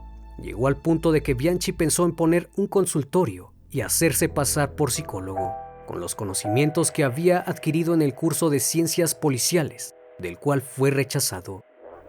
[0.42, 4.92] Llegó al punto de que Bianchi pensó en poner un consultorio y hacerse pasar por
[4.92, 5.54] psicólogo.
[5.86, 10.90] con los conocimientos que había adquirido en el curso de ciencias policiales, del cual fue
[10.90, 11.64] rechazado.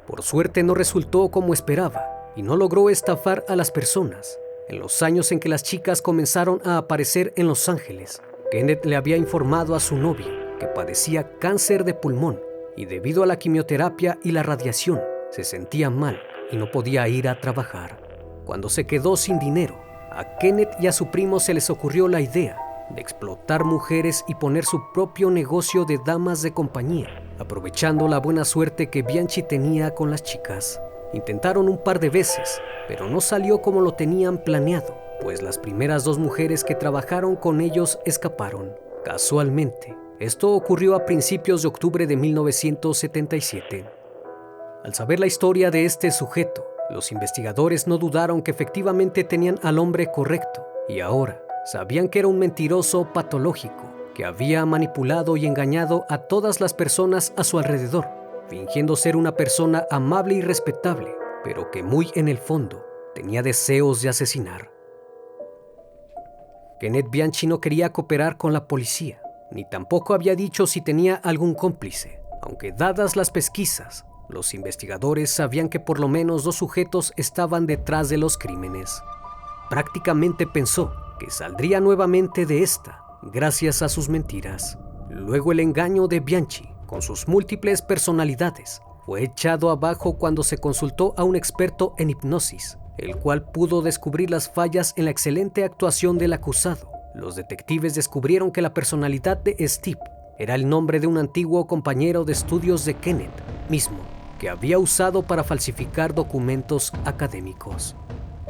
[0.07, 4.39] Por suerte no resultó como esperaba y no logró estafar a las personas.
[4.69, 8.97] En los años en que las chicas comenzaron a aparecer en Los Ángeles, Kenneth le
[8.97, 12.41] había informado a su novia que padecía cáncer de pulmón
[12.77, 16.19] y debido a la quimioterapia y la radiación se sentía mal
[16.51, 18.06] y no podía ir a trabajar.
[18.47, 19.75] Cuando se quedó sin dinero,
[20.13, 22.57] a Kenneth y a su primo se les ocurrió la idea
[22.91, 27.09] de explotar mujeres y poner su propio negocio de damas de compañía,
[27.41, 30.81] aprovechando la buena suerte que Bianchi tenía con las chicas.
[31.13, 36.05] Intentaron un par de veces, pero no salió como lo tenían planeado, pues las primeras
[36.05, 38.77] dos mujeres que trabajaron con ellos escaparon.
[39.05, 43.85] Casualmente, esto ocurrió a principios de octubre de 1977.
[44.85, 49.79] Al saber la historia de este sujeto, los investigadores no dudaron que efectivamente tenían al
[49.79, 56.07] hombre correcto y ahora sabían que era un mentiroso patológico que había manipulado y engañado
[56.09, 58.09] a todas las personas a su alrededor,
[58.49, 61.15] fingiendo ser una persona amable y respetable,
[61.45, 62.83] pero que muy en el fondo
[63.15, 64.71] tenía deseos de asesinar.
[66.81, 69.21] Kenneth Bianchi no quería cooperar con la policía,
[69.51, 75.69] ni tampoco había dicho si tenía algún cómplice, aunque dadas las pesquisas, los investigadores sabían
[75.69, 79.03] que por lo menos dos sujetos estaban detrás de los crímenes.
[79.71, 84.79] Prácticamente pensó que saldría nuevamente de esta gracias a sus mentiras.
[85.11, 91.15] Luego el engaño de Bianchi, con sus múltiples personalidades, fue echado abajo cuando se consultó
[91.17, 96.19] a un experto en hipnosis, el cual pudo descubrir las fallas en la excelente actuación
[96.19, 96.91] del acusado.
[97.15, 100.01] Los detectives descubrieron que la personalidad de Steve
[100.39, 103.31] era el nombre de un antiguo compañero de estudios de Kenneth
[103.69, 103.99] mismo,
[104.39, 107.97] que había usado para falsificar documentos académicos.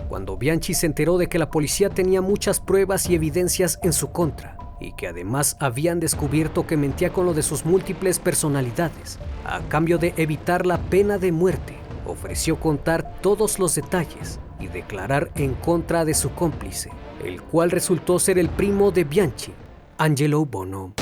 [0.09, 4.13] Cuando Bianchi se enteró de que la policía tenía muchas pruebas y evidencias en su
[4.13, 9.61] contra, y que además habían descubierto que mentía con lo de sus múltiples personalidades, a
[9.69, 11.77] cambio de evitar la pena de muerte,
[12.07, 16.91] ofreció contar todos los detalles y declarar en contra de su cómplice,
[17.25, 19.53] el cual resultó ser el primo de Bianchi,
[19.99, 20.95] Angelo Bono.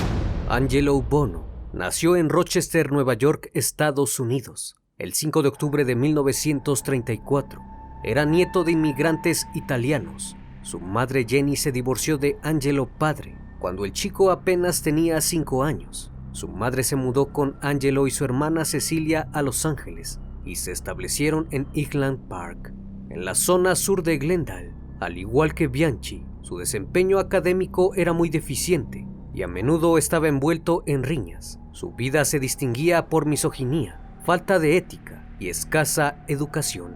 [0.49, 1.43] Angelo Bono
[1.74, 7.60] Nació en Rochester, Nueva York, Estados Unidos, el 5 de octubre de 1934.
[8.04, 10.36] Era nieto de inmigrantes italianos.
[10.62, 16.12] Su madre Jenny se divorció de Angelo padre cuando el chico apenas tenía 5 años.
[16.30, 20.70] Su madre se mudó con Angelo y su hermana Cecilia a Los Ángeles y se
[20.70, 22.72] establecieron en Highland Park,
[23.10, 24.72] en la zona sur de Glendale.
[25.00, 30.85] Al igual que Bianchi, su desempeño académico era muy deficiente y a menudo estaba envuelto
[30.87, 31.59] en riñas.
[31.72, 36.95] Su vida se distinguía por misoginia, falta de ética y escasa educación.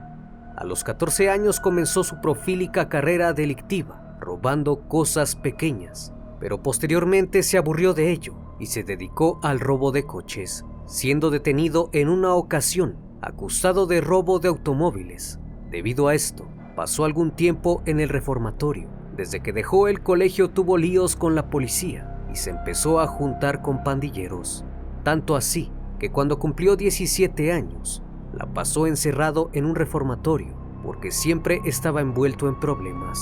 [0.56, 7.58] A los 14 años comenzó su profílica carrera delictiva, robando cosas pequeñas, pero posteriormente se
[7.58, 12.96] aburrió de ello y se dedicó al robo de coches, siendo detenido en una ocasión
[13.20, 15.40] acusado de robo de automóviles.
[15.72, 18.88] Debido a esto, pasó algún tiempo en el reformatorio.
[19.16, 23.62] Desde que dejó el colegio tuvo líos con la policía y se empezó a juntar
[23.62, 24.64] con pandilleros
[25.08, 28.02] tanto así que cuando cumplió 17 años,
[28.34, 33.18] la pasó encerrado en un reformatorio porque siempre estaba envuelto en problemas.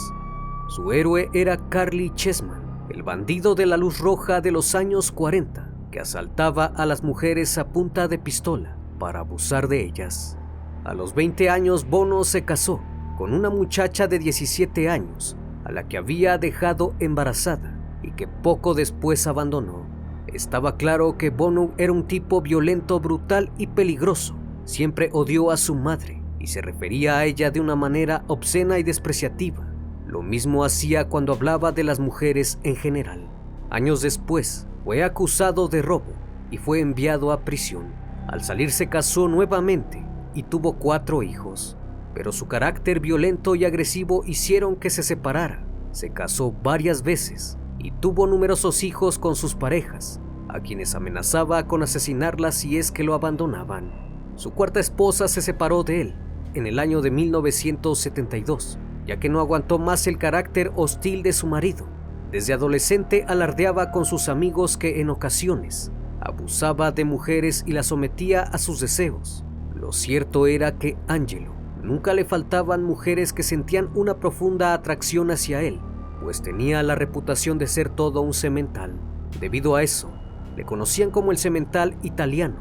[0.68, 5.72] Su héroe era Carly Chessman, el bandido de la luz roja de los años 40,
[5.92, 10.36] que asaltaba a las mujeres a punta de pistola para abusar de ellas.
[10.84, 12.80] A los 20 años Bono se casó
[13.16, 17.75] con una muchacha de 17 años, a la que había dejado embarazada
[18.06, 19.84] y que poco después abandonó.
[20.28, 24.36] Estaba claro que Bono era un tipo violento, brutal y peligroso.
[24.64, 28.82] Siempre odió a su madre y se refería a ella de una manera obscena y
[28.82, 29.66] despreciativa.
[30.06, 33.28] Lo mismo hacía cuando hablaba de las mujeres en general.
[33.70, 36.12] Años después, fue acusado de robo
[36.50, 37.86] y fue enviado a prisión.
[38.28, 40.04] Al salir se casó nuevamente
[40.34, 41.76] y tuvo cuatro hijos,
[42.14, 45.64] pero su carácter violento y agresivo hicieron que se separara.
[45.92, 51.82] Se casó varias veces y tuvo numerosos hijos con sus parejas, a quienes amenazaba con
[51.82, 53.92] asesinarlas si es que lo abandonaban.
[54.36, 56.14] Su cuarta esposa se separó de él
[56.54, 61.46] en el año de 1972, ya que no aguantó más el carácter hostil de su
[61.46, 61.86] marido.
[62.30, 68.42] Desde adolescente alardeaba con sus amigos que en ocasiones abusaba de mujeres y las sometía
[68.42, 69.44] a sus deseos.
[69.74, 75.62] Lo cierto era que Angelo nunca le faltaban mujeres que sentían una profunda atracción hacia
[75.62, 75.80] él,
[76.20, 78.94] pues tenía la reputación de ser todo un semental.
[79.40, 80.10] Debido a eso,
[80.56, 82.56] le conocían como el semental italiano.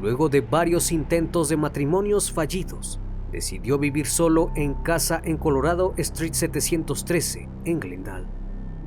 [0.00, 3.00] Luego de varios intentos de matrimonios fallidos,
[3.32, 8.26] decidió vivir solo en casa en Colorado Street 713, en Glendale.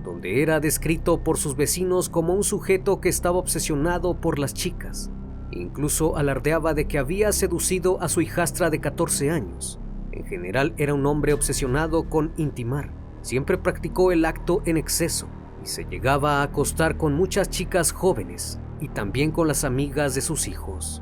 [0.04, 5.10] donde era descrito por sus vecinos como un sujeto que estaba obsesionado por las chicas.
[5.52, 9.80] Incluso alardeaba de que había seducido a su hijastra de 14 años.
[10.12, 12.92] En general era un hombre obsesionado con intimar.
[13.24, 15.28] Siempre practicó el acto en exceso
[15.64, 20.22] y se llegaba a acostar con muchas chicas jóvenes y también con las amigas de
[20.22, 21.02] sus hijos.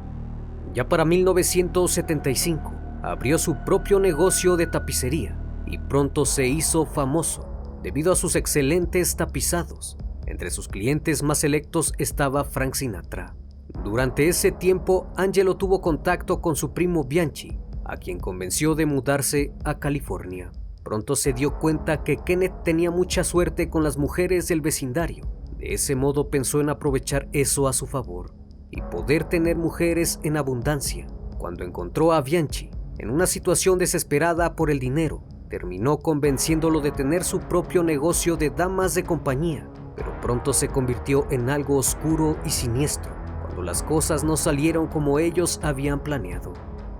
[0.74, 8.12] Ya para 1975 abrió su propio negocio de tapicería y pronto se hizo famoso debido
[8.12, 9.98] a sus excelentes tapizados.
[10.28, 13.36] Entre sus clientes más selectos estaba Frank Sinatra.
[13.84, 19.54] Durante ese tiempo, Angelo tuvo contacto con su primo Bianchi, a quien convenció de mudarse
[19.66, 20.52] a California.
[20.84, 25.28] Pronto se dio cuenta que Kenneth tenía mucha suerte con las mujeres del vecindario.
[25.58, 28.34] De ese modo pensó en aprovechar eso a su favor
[28.72, 31.06] y poder tener mujeres en abundancia.
[31.38, 37.24] Cuando encontró a Bianchi en una situación desesperada por el dinero, terminó convenciéndolo de tener
[37.24, 42.50] su propio negocio de damas de compañía, pero pronto se convirtió en algo oscuro y
[42.50, 46.54] siniestro cuando las cosas no salieron como ellos habían planeado,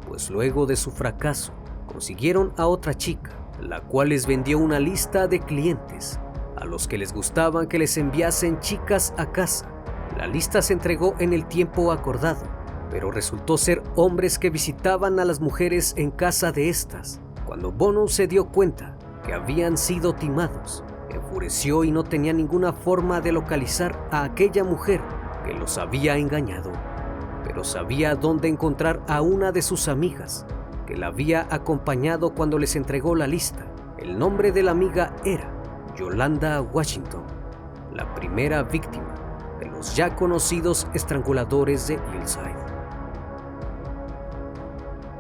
[0.06, 1.54] pues luego de su fracaso
[1.88, 3.32] consiguieron a otra chica,
[3.62, 6.20] la cual les vendió una lista de clientes
[6.58, 9.68] a los que les gustaban que les enviasen chicas a casa.
[10.18, 12.44] La lista se entregó en el tiempo acordado,
[12.90, 18.08] pero resultó ser hombres que visitaban a las mujeres en casa de estas cuando Bono
[18.08, 24.08] se dio cuenta que habían sido timados, enfureció y no tenía ninguna forma de localizar
[24.12, 25.02] a aquella mujer
[25.46, 26.72] que los había engañado,
[27.44, 30.46] pero sabía dónde encontrar a una de sus amigas
[30.92, 33.66] que la había acompañado cuando les entregó la lista.
[33.98, 35.50] El nombre de la amiga era
[35.96, 37.24] Yolanda Washington,
[37.94, 39.16] la primera víctima
[39.62, 42.66] de los ya conocidos estranguladores de Hillside.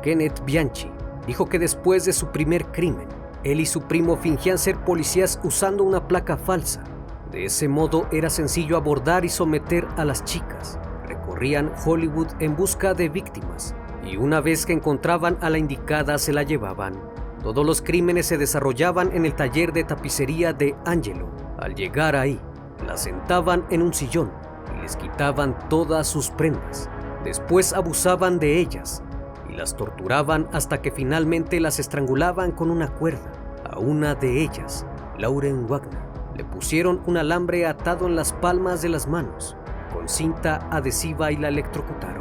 [0.04, 0.92] Kenneth Bianchi
[1.26, 3.08] dijo que después de su primer crimen,
[3.46, 6.84] él y su primo fingían ser policías usando una placa falsa.
[7.32, 10.78] De ese modo era sencillo abordar y someter a las chicas.
[11.08, 13.74] Recorrían Hollywood en busca de víctimas
[14.06, 17.00] y una vez que encontraban a la indicada se la llevaban.
[17.44, 21.30] Todos los crímenes se desarrollaban en el taller de tapicería de Angelo.
[21.58, 22.40] Al llegar ahí,
[22.86, 24.32] la sentaban en un sillón
[24.78, 26.90] y les quitaban todas sus prendas.
[27.24, 29.04] Después abusaban de ellas
[29.50, 33.32] y las torturaban hasta que finalmente las estrangulaban con una cuerda.
[33.70, 34.86] A una de ellas,
[35.18, 36.02] Lauren Wagner,
[36.36, 39.56] le pusieron un alambre atado en las palmas de las manos,
[39.94, 42.21] con cinta adhesiva y la electrocutaron.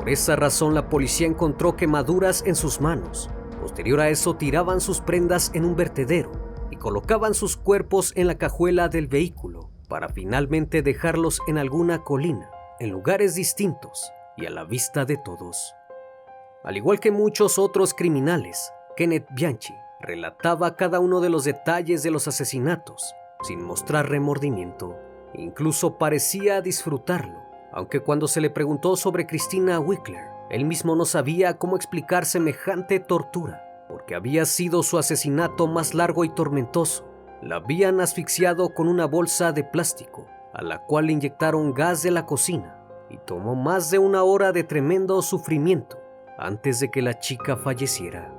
[0.00, 3.28] Por esa razón la policía encontró quemaduras en sus manos.
[3.60, 6.32] Posterior a eso tiraban sus prendas en un vertedero
[6.70, 12.50] y colocaban sus cuerpos en la cajuela del vehículo para finalmente dejarlos en alguna colina,
[12.78, 15.74] en lugares distintos y a la vista de todos.
[16.64, 22.10] Al igual que muchos otros criminales, Kenneth Bianchi relataba cada uno de los detalles de
[22.10, 24.96] los asesinatos sin mostrar remordimiento.
[25.34, 31.56] Incluso parecía disfrutarlo, aunque cuando se le preguntó sobre Christina Wickler, él mismo no sabía
[31.58, 37.06] cómo explicar semejante tortura, porque había sido su asesinato más largo y tormentoso.
[37.42, 42.10] La habían asfixiado con una bolsa de plástico, a la cual le inyectaron gas de
[42.10, 42.76] la cocina,
[43.08, 45.98] y tomó más de una hora de tremendo sufrimiento
[46.38, 48.34] antes de que la chica falleciera.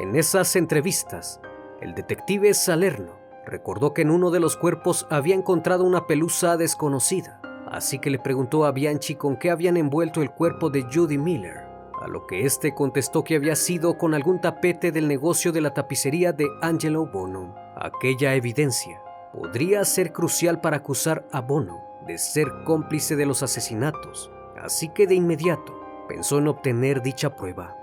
[0.00, 1.40] En esas entrevistas,
[1.80, 3.12] el detective Salerno
[3.46, 8.18] recordó que en uno de los cuerpos había encontrado una pelusa desconocida, así que le
[8.18, 11.64] preguntó a Bianchi con qué habían envuelto el cuerpo de Judy Miller,
[12.00, 15.72] a lo que éste contestó que había sido con algún tapete del negocio de la
[15.72, 17.54] tapicería de Angelo Bono.
[17.76, 19.00] Aquella evidencia
[19.32, 24.30] podría ser crucial para acusar a Bono de ser cómplice de los asesinatos,
[24.62, 25.74] así que de inmediato
[26.08, 27.76] pensó en obtener dicha prueba.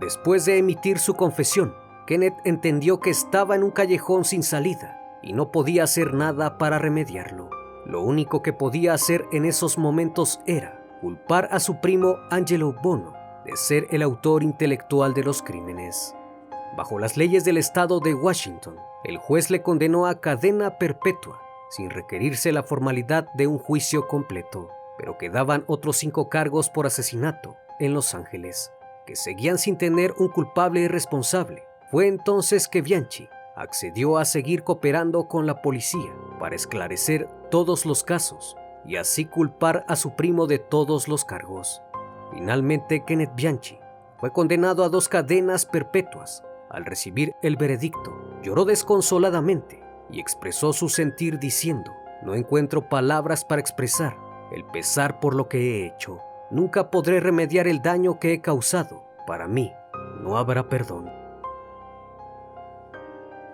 [0.00, 1.74] Después de emitir su confesión,
[2.06, 6.78] Kenneth entendió que estaba en un callejón sin salida y no podía hacer nada para
[6.78, 7.61] remediarlo.
[7.92, 13.12] Lo único que podía hacer en esos momentos era culpar a su primo Angelo Bono
[13.44, 16.14] de ser el autor intelectual de los crímenes.
[16.74, 21.38] Bajo las leyes del estado de Washington, el juez le condenó a cadena perpetua,
[21.68, 24.70] sin requerirse la formalidad de un juicio completo
[25.02, 28.72] pero quedaban otros cinco cargos por asesinato en Los Ángeles,
[29.04, 31.64] que seguían sin tener un culpable responsable.
[31.90, 38.02] Fue entonces que Bianchi accedió a seguir cooperando con la policía para esclarecer todos los
[38.02, 41.82] casos y así culpar a su primo de todos los cargos.
[42.32, 43.78] Finalmente, Kenneth Bianchi
[44.16, 46.42] fue condenado a dos cadenas perpetuas.
[46.70, 48.10] Al recibir el veredicto,
[48.42, 51.92] lloró desconsoladamente y expresó su sentir diciendo,
[52.22, 54.16] no encuentro palabras para expresar
[54.50, 56.20] el pesar por lo que he hecho.
[56.50, 59.04] Nunca podré remediar el daño que he causado.
[59.26, 59.70] Para mí,
[60.22, 61.10] no habrá perdón.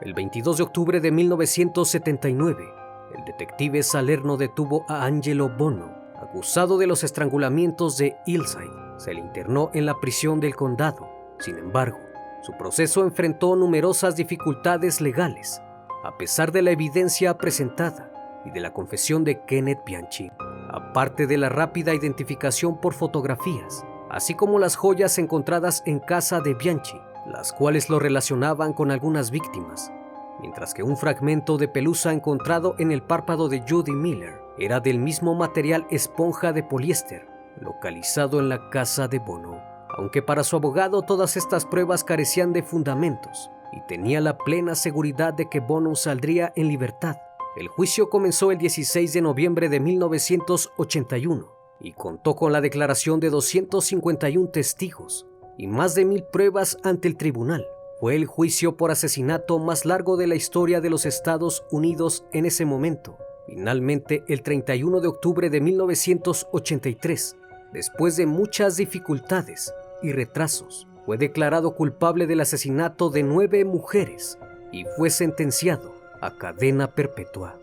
[0.00, 2.77] El 22 de octubre de 1979,
[3.16, 8.70] el detective Salerno detuvo a Angelo Bono, acusado de los estrangulamientos de Hillside.
[8.96, 11.08] Se le internó en la prisión del condado.
[11.38, 11.98] Sin embargo,
[12.42, 15.62] su proceso enfrentó numerosas dificultades legales,
[16.04, 18.12] a pesar de la evidencia presentada
[18.44, 20.30] y de la confesión de Kenneth Bianchi,
[20.70, 26.54] aparte de la rápida identificación por fotografías, así como las joyas encontradas en casa de
[26.54, 29.92] Bianchi, las cuales lo relacionaban con algunas víctimas,
[30.40, 34.98] mientras que un fragmento de pelusa encontrado en el párpado de Judy Miller era del
[34.98, 37.26] mismo material esponja de poliéster,
[37.60, 39.60] localizado en la casa de Bono.
[39.96, 45.34] Aunque para su abogado todas estas pruebas carecían de fundamentos y tenía la plena seguridad
[45.34, 47.16] de que Bono saldría en libertad,
[47.56, 53.30] el juicio comenzó el 16 de noviembre de 1981 y contó con la declaración de
[53.30, 55.26] 251 testigos
[55.56, 57.66] y más de mil pruebas ante el tribunal.
[58.00, 62.46] Fue el juicio por asesinato más largo de la historia de los Estados Unidos en
[62.46, 63.18] ese momento.
[63.46, 67.36] Finalmente, el 31 de octubre de 1983,
[67.72, 74.38] después de muchas dificultades y retrasos, fue declarado culpable del asesinato de nueve mujeres
[74.70, 77.58] y fue sentenciado a cadena perpetua.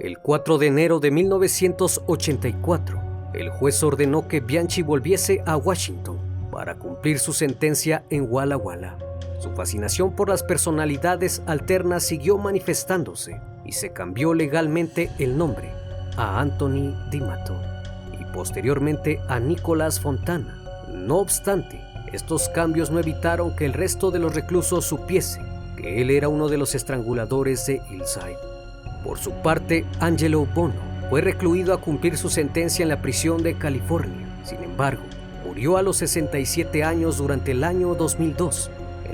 [0.00, 3.00] El 4 de enero de 1984,
[3.34, 6.18] el juez ordenó que Bianchi volviese a Washington
[6.50, 8.98] para cumplir su sentencia en Walla Walla.
[9.42, 15.72] Su fascinación por las personalidades alternas siguió manifestándose y se cambió legalmente el nombre
[16.16, 17.60] a Anthony Dimato
[18.20, 20.62] y posteriormente a Nicolás Fontana.
[20.92, 21.80] No obstante,
[22.12, 25.40] estos cambios no evitaron que el resto de los reclusos supiese
[25.76, 28.38] que él era uno de los estranguladores de Hillside.
[29.02, 30.80] Por su parte, Angelo Bono
[31.10, 34.24] fue recluido a cumplir su sentencia en la prisión de California.
[34.44, 35.02] Sin embargo,
[35.44, 38.70] murió a los 67 años durante el año 2002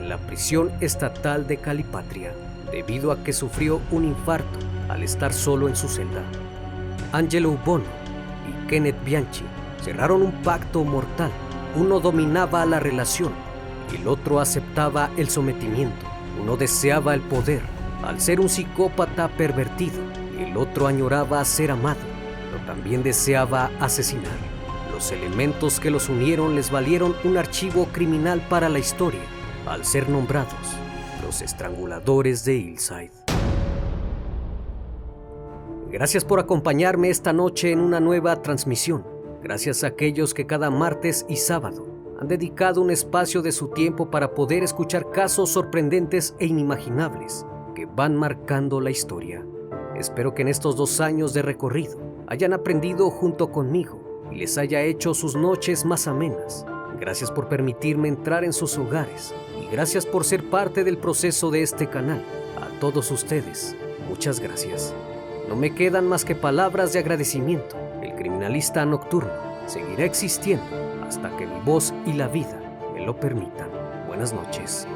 [0.09, 2.32] la prisión estatal de Calipatria
[2.72, 6.22] debido a que sufrió un infarto al estar solo en su celda.
[7.12, 7.84] Angelo Bono
[8.48, 9.44] y Kenneth Bianchi
[9.82, 11.30] cerraron un pacto mortal.
[11.76, 13.32] Uno dominaba la relación
[13.94, 16.06] el otro aceptaba el sometimiento.
[16.40, 17.62] Uno deseaba el poder
[18.04, 19.98] al ser un psicópata pervertido
[20.38, 21.98] el otro añoraba ser amado,
[22.50, 24.36] pero también deseaba asesinar.
[24.92, 29.20] Los elementos que los unieron les valieron un archivo criminal para la historia
[29.68, 30.76] al ser nombrados
[31.22, 33.12] los estranguladores de Hillside.
[35.90, 39.04] Gracias por acompañarme esta noche en una nueva transmisión.
[39.42, 41.86] Gracias a aquellos que cada martes y sábado
[42.20, 47.86] han dedicado un espacio de su tiempo para poder escuchar casos sorprendentes e inimaginables que
[47.86, 49.44] van marcando la historia.
[49.94, 54.82] Espero que en estos dos años de recorrido hayan aprendido junto conmigo y les haya
[54.82, 56.66] hecho sus noches más amenas.
[57.00, 59.32] Gracias por permitirme entrar en sus hogares
[59.70, 62.22] gracias por ser parte del proceso de este canal.
[62.60, 63.76] A todos ustedes,
[64.08, 64.94] muchas gracias.
[65.48, 67.76] No me quedan más que palabras de agradecimiento.
[68.02, 69.32] El criminalista nocturno
[69.66, 70.64] seguirá existiendo
[71.06, 72.60] hasta que mi voz y la vida
[72.94, 73.68] me lo permitan.
[74.06, 74.86] Buenas noches.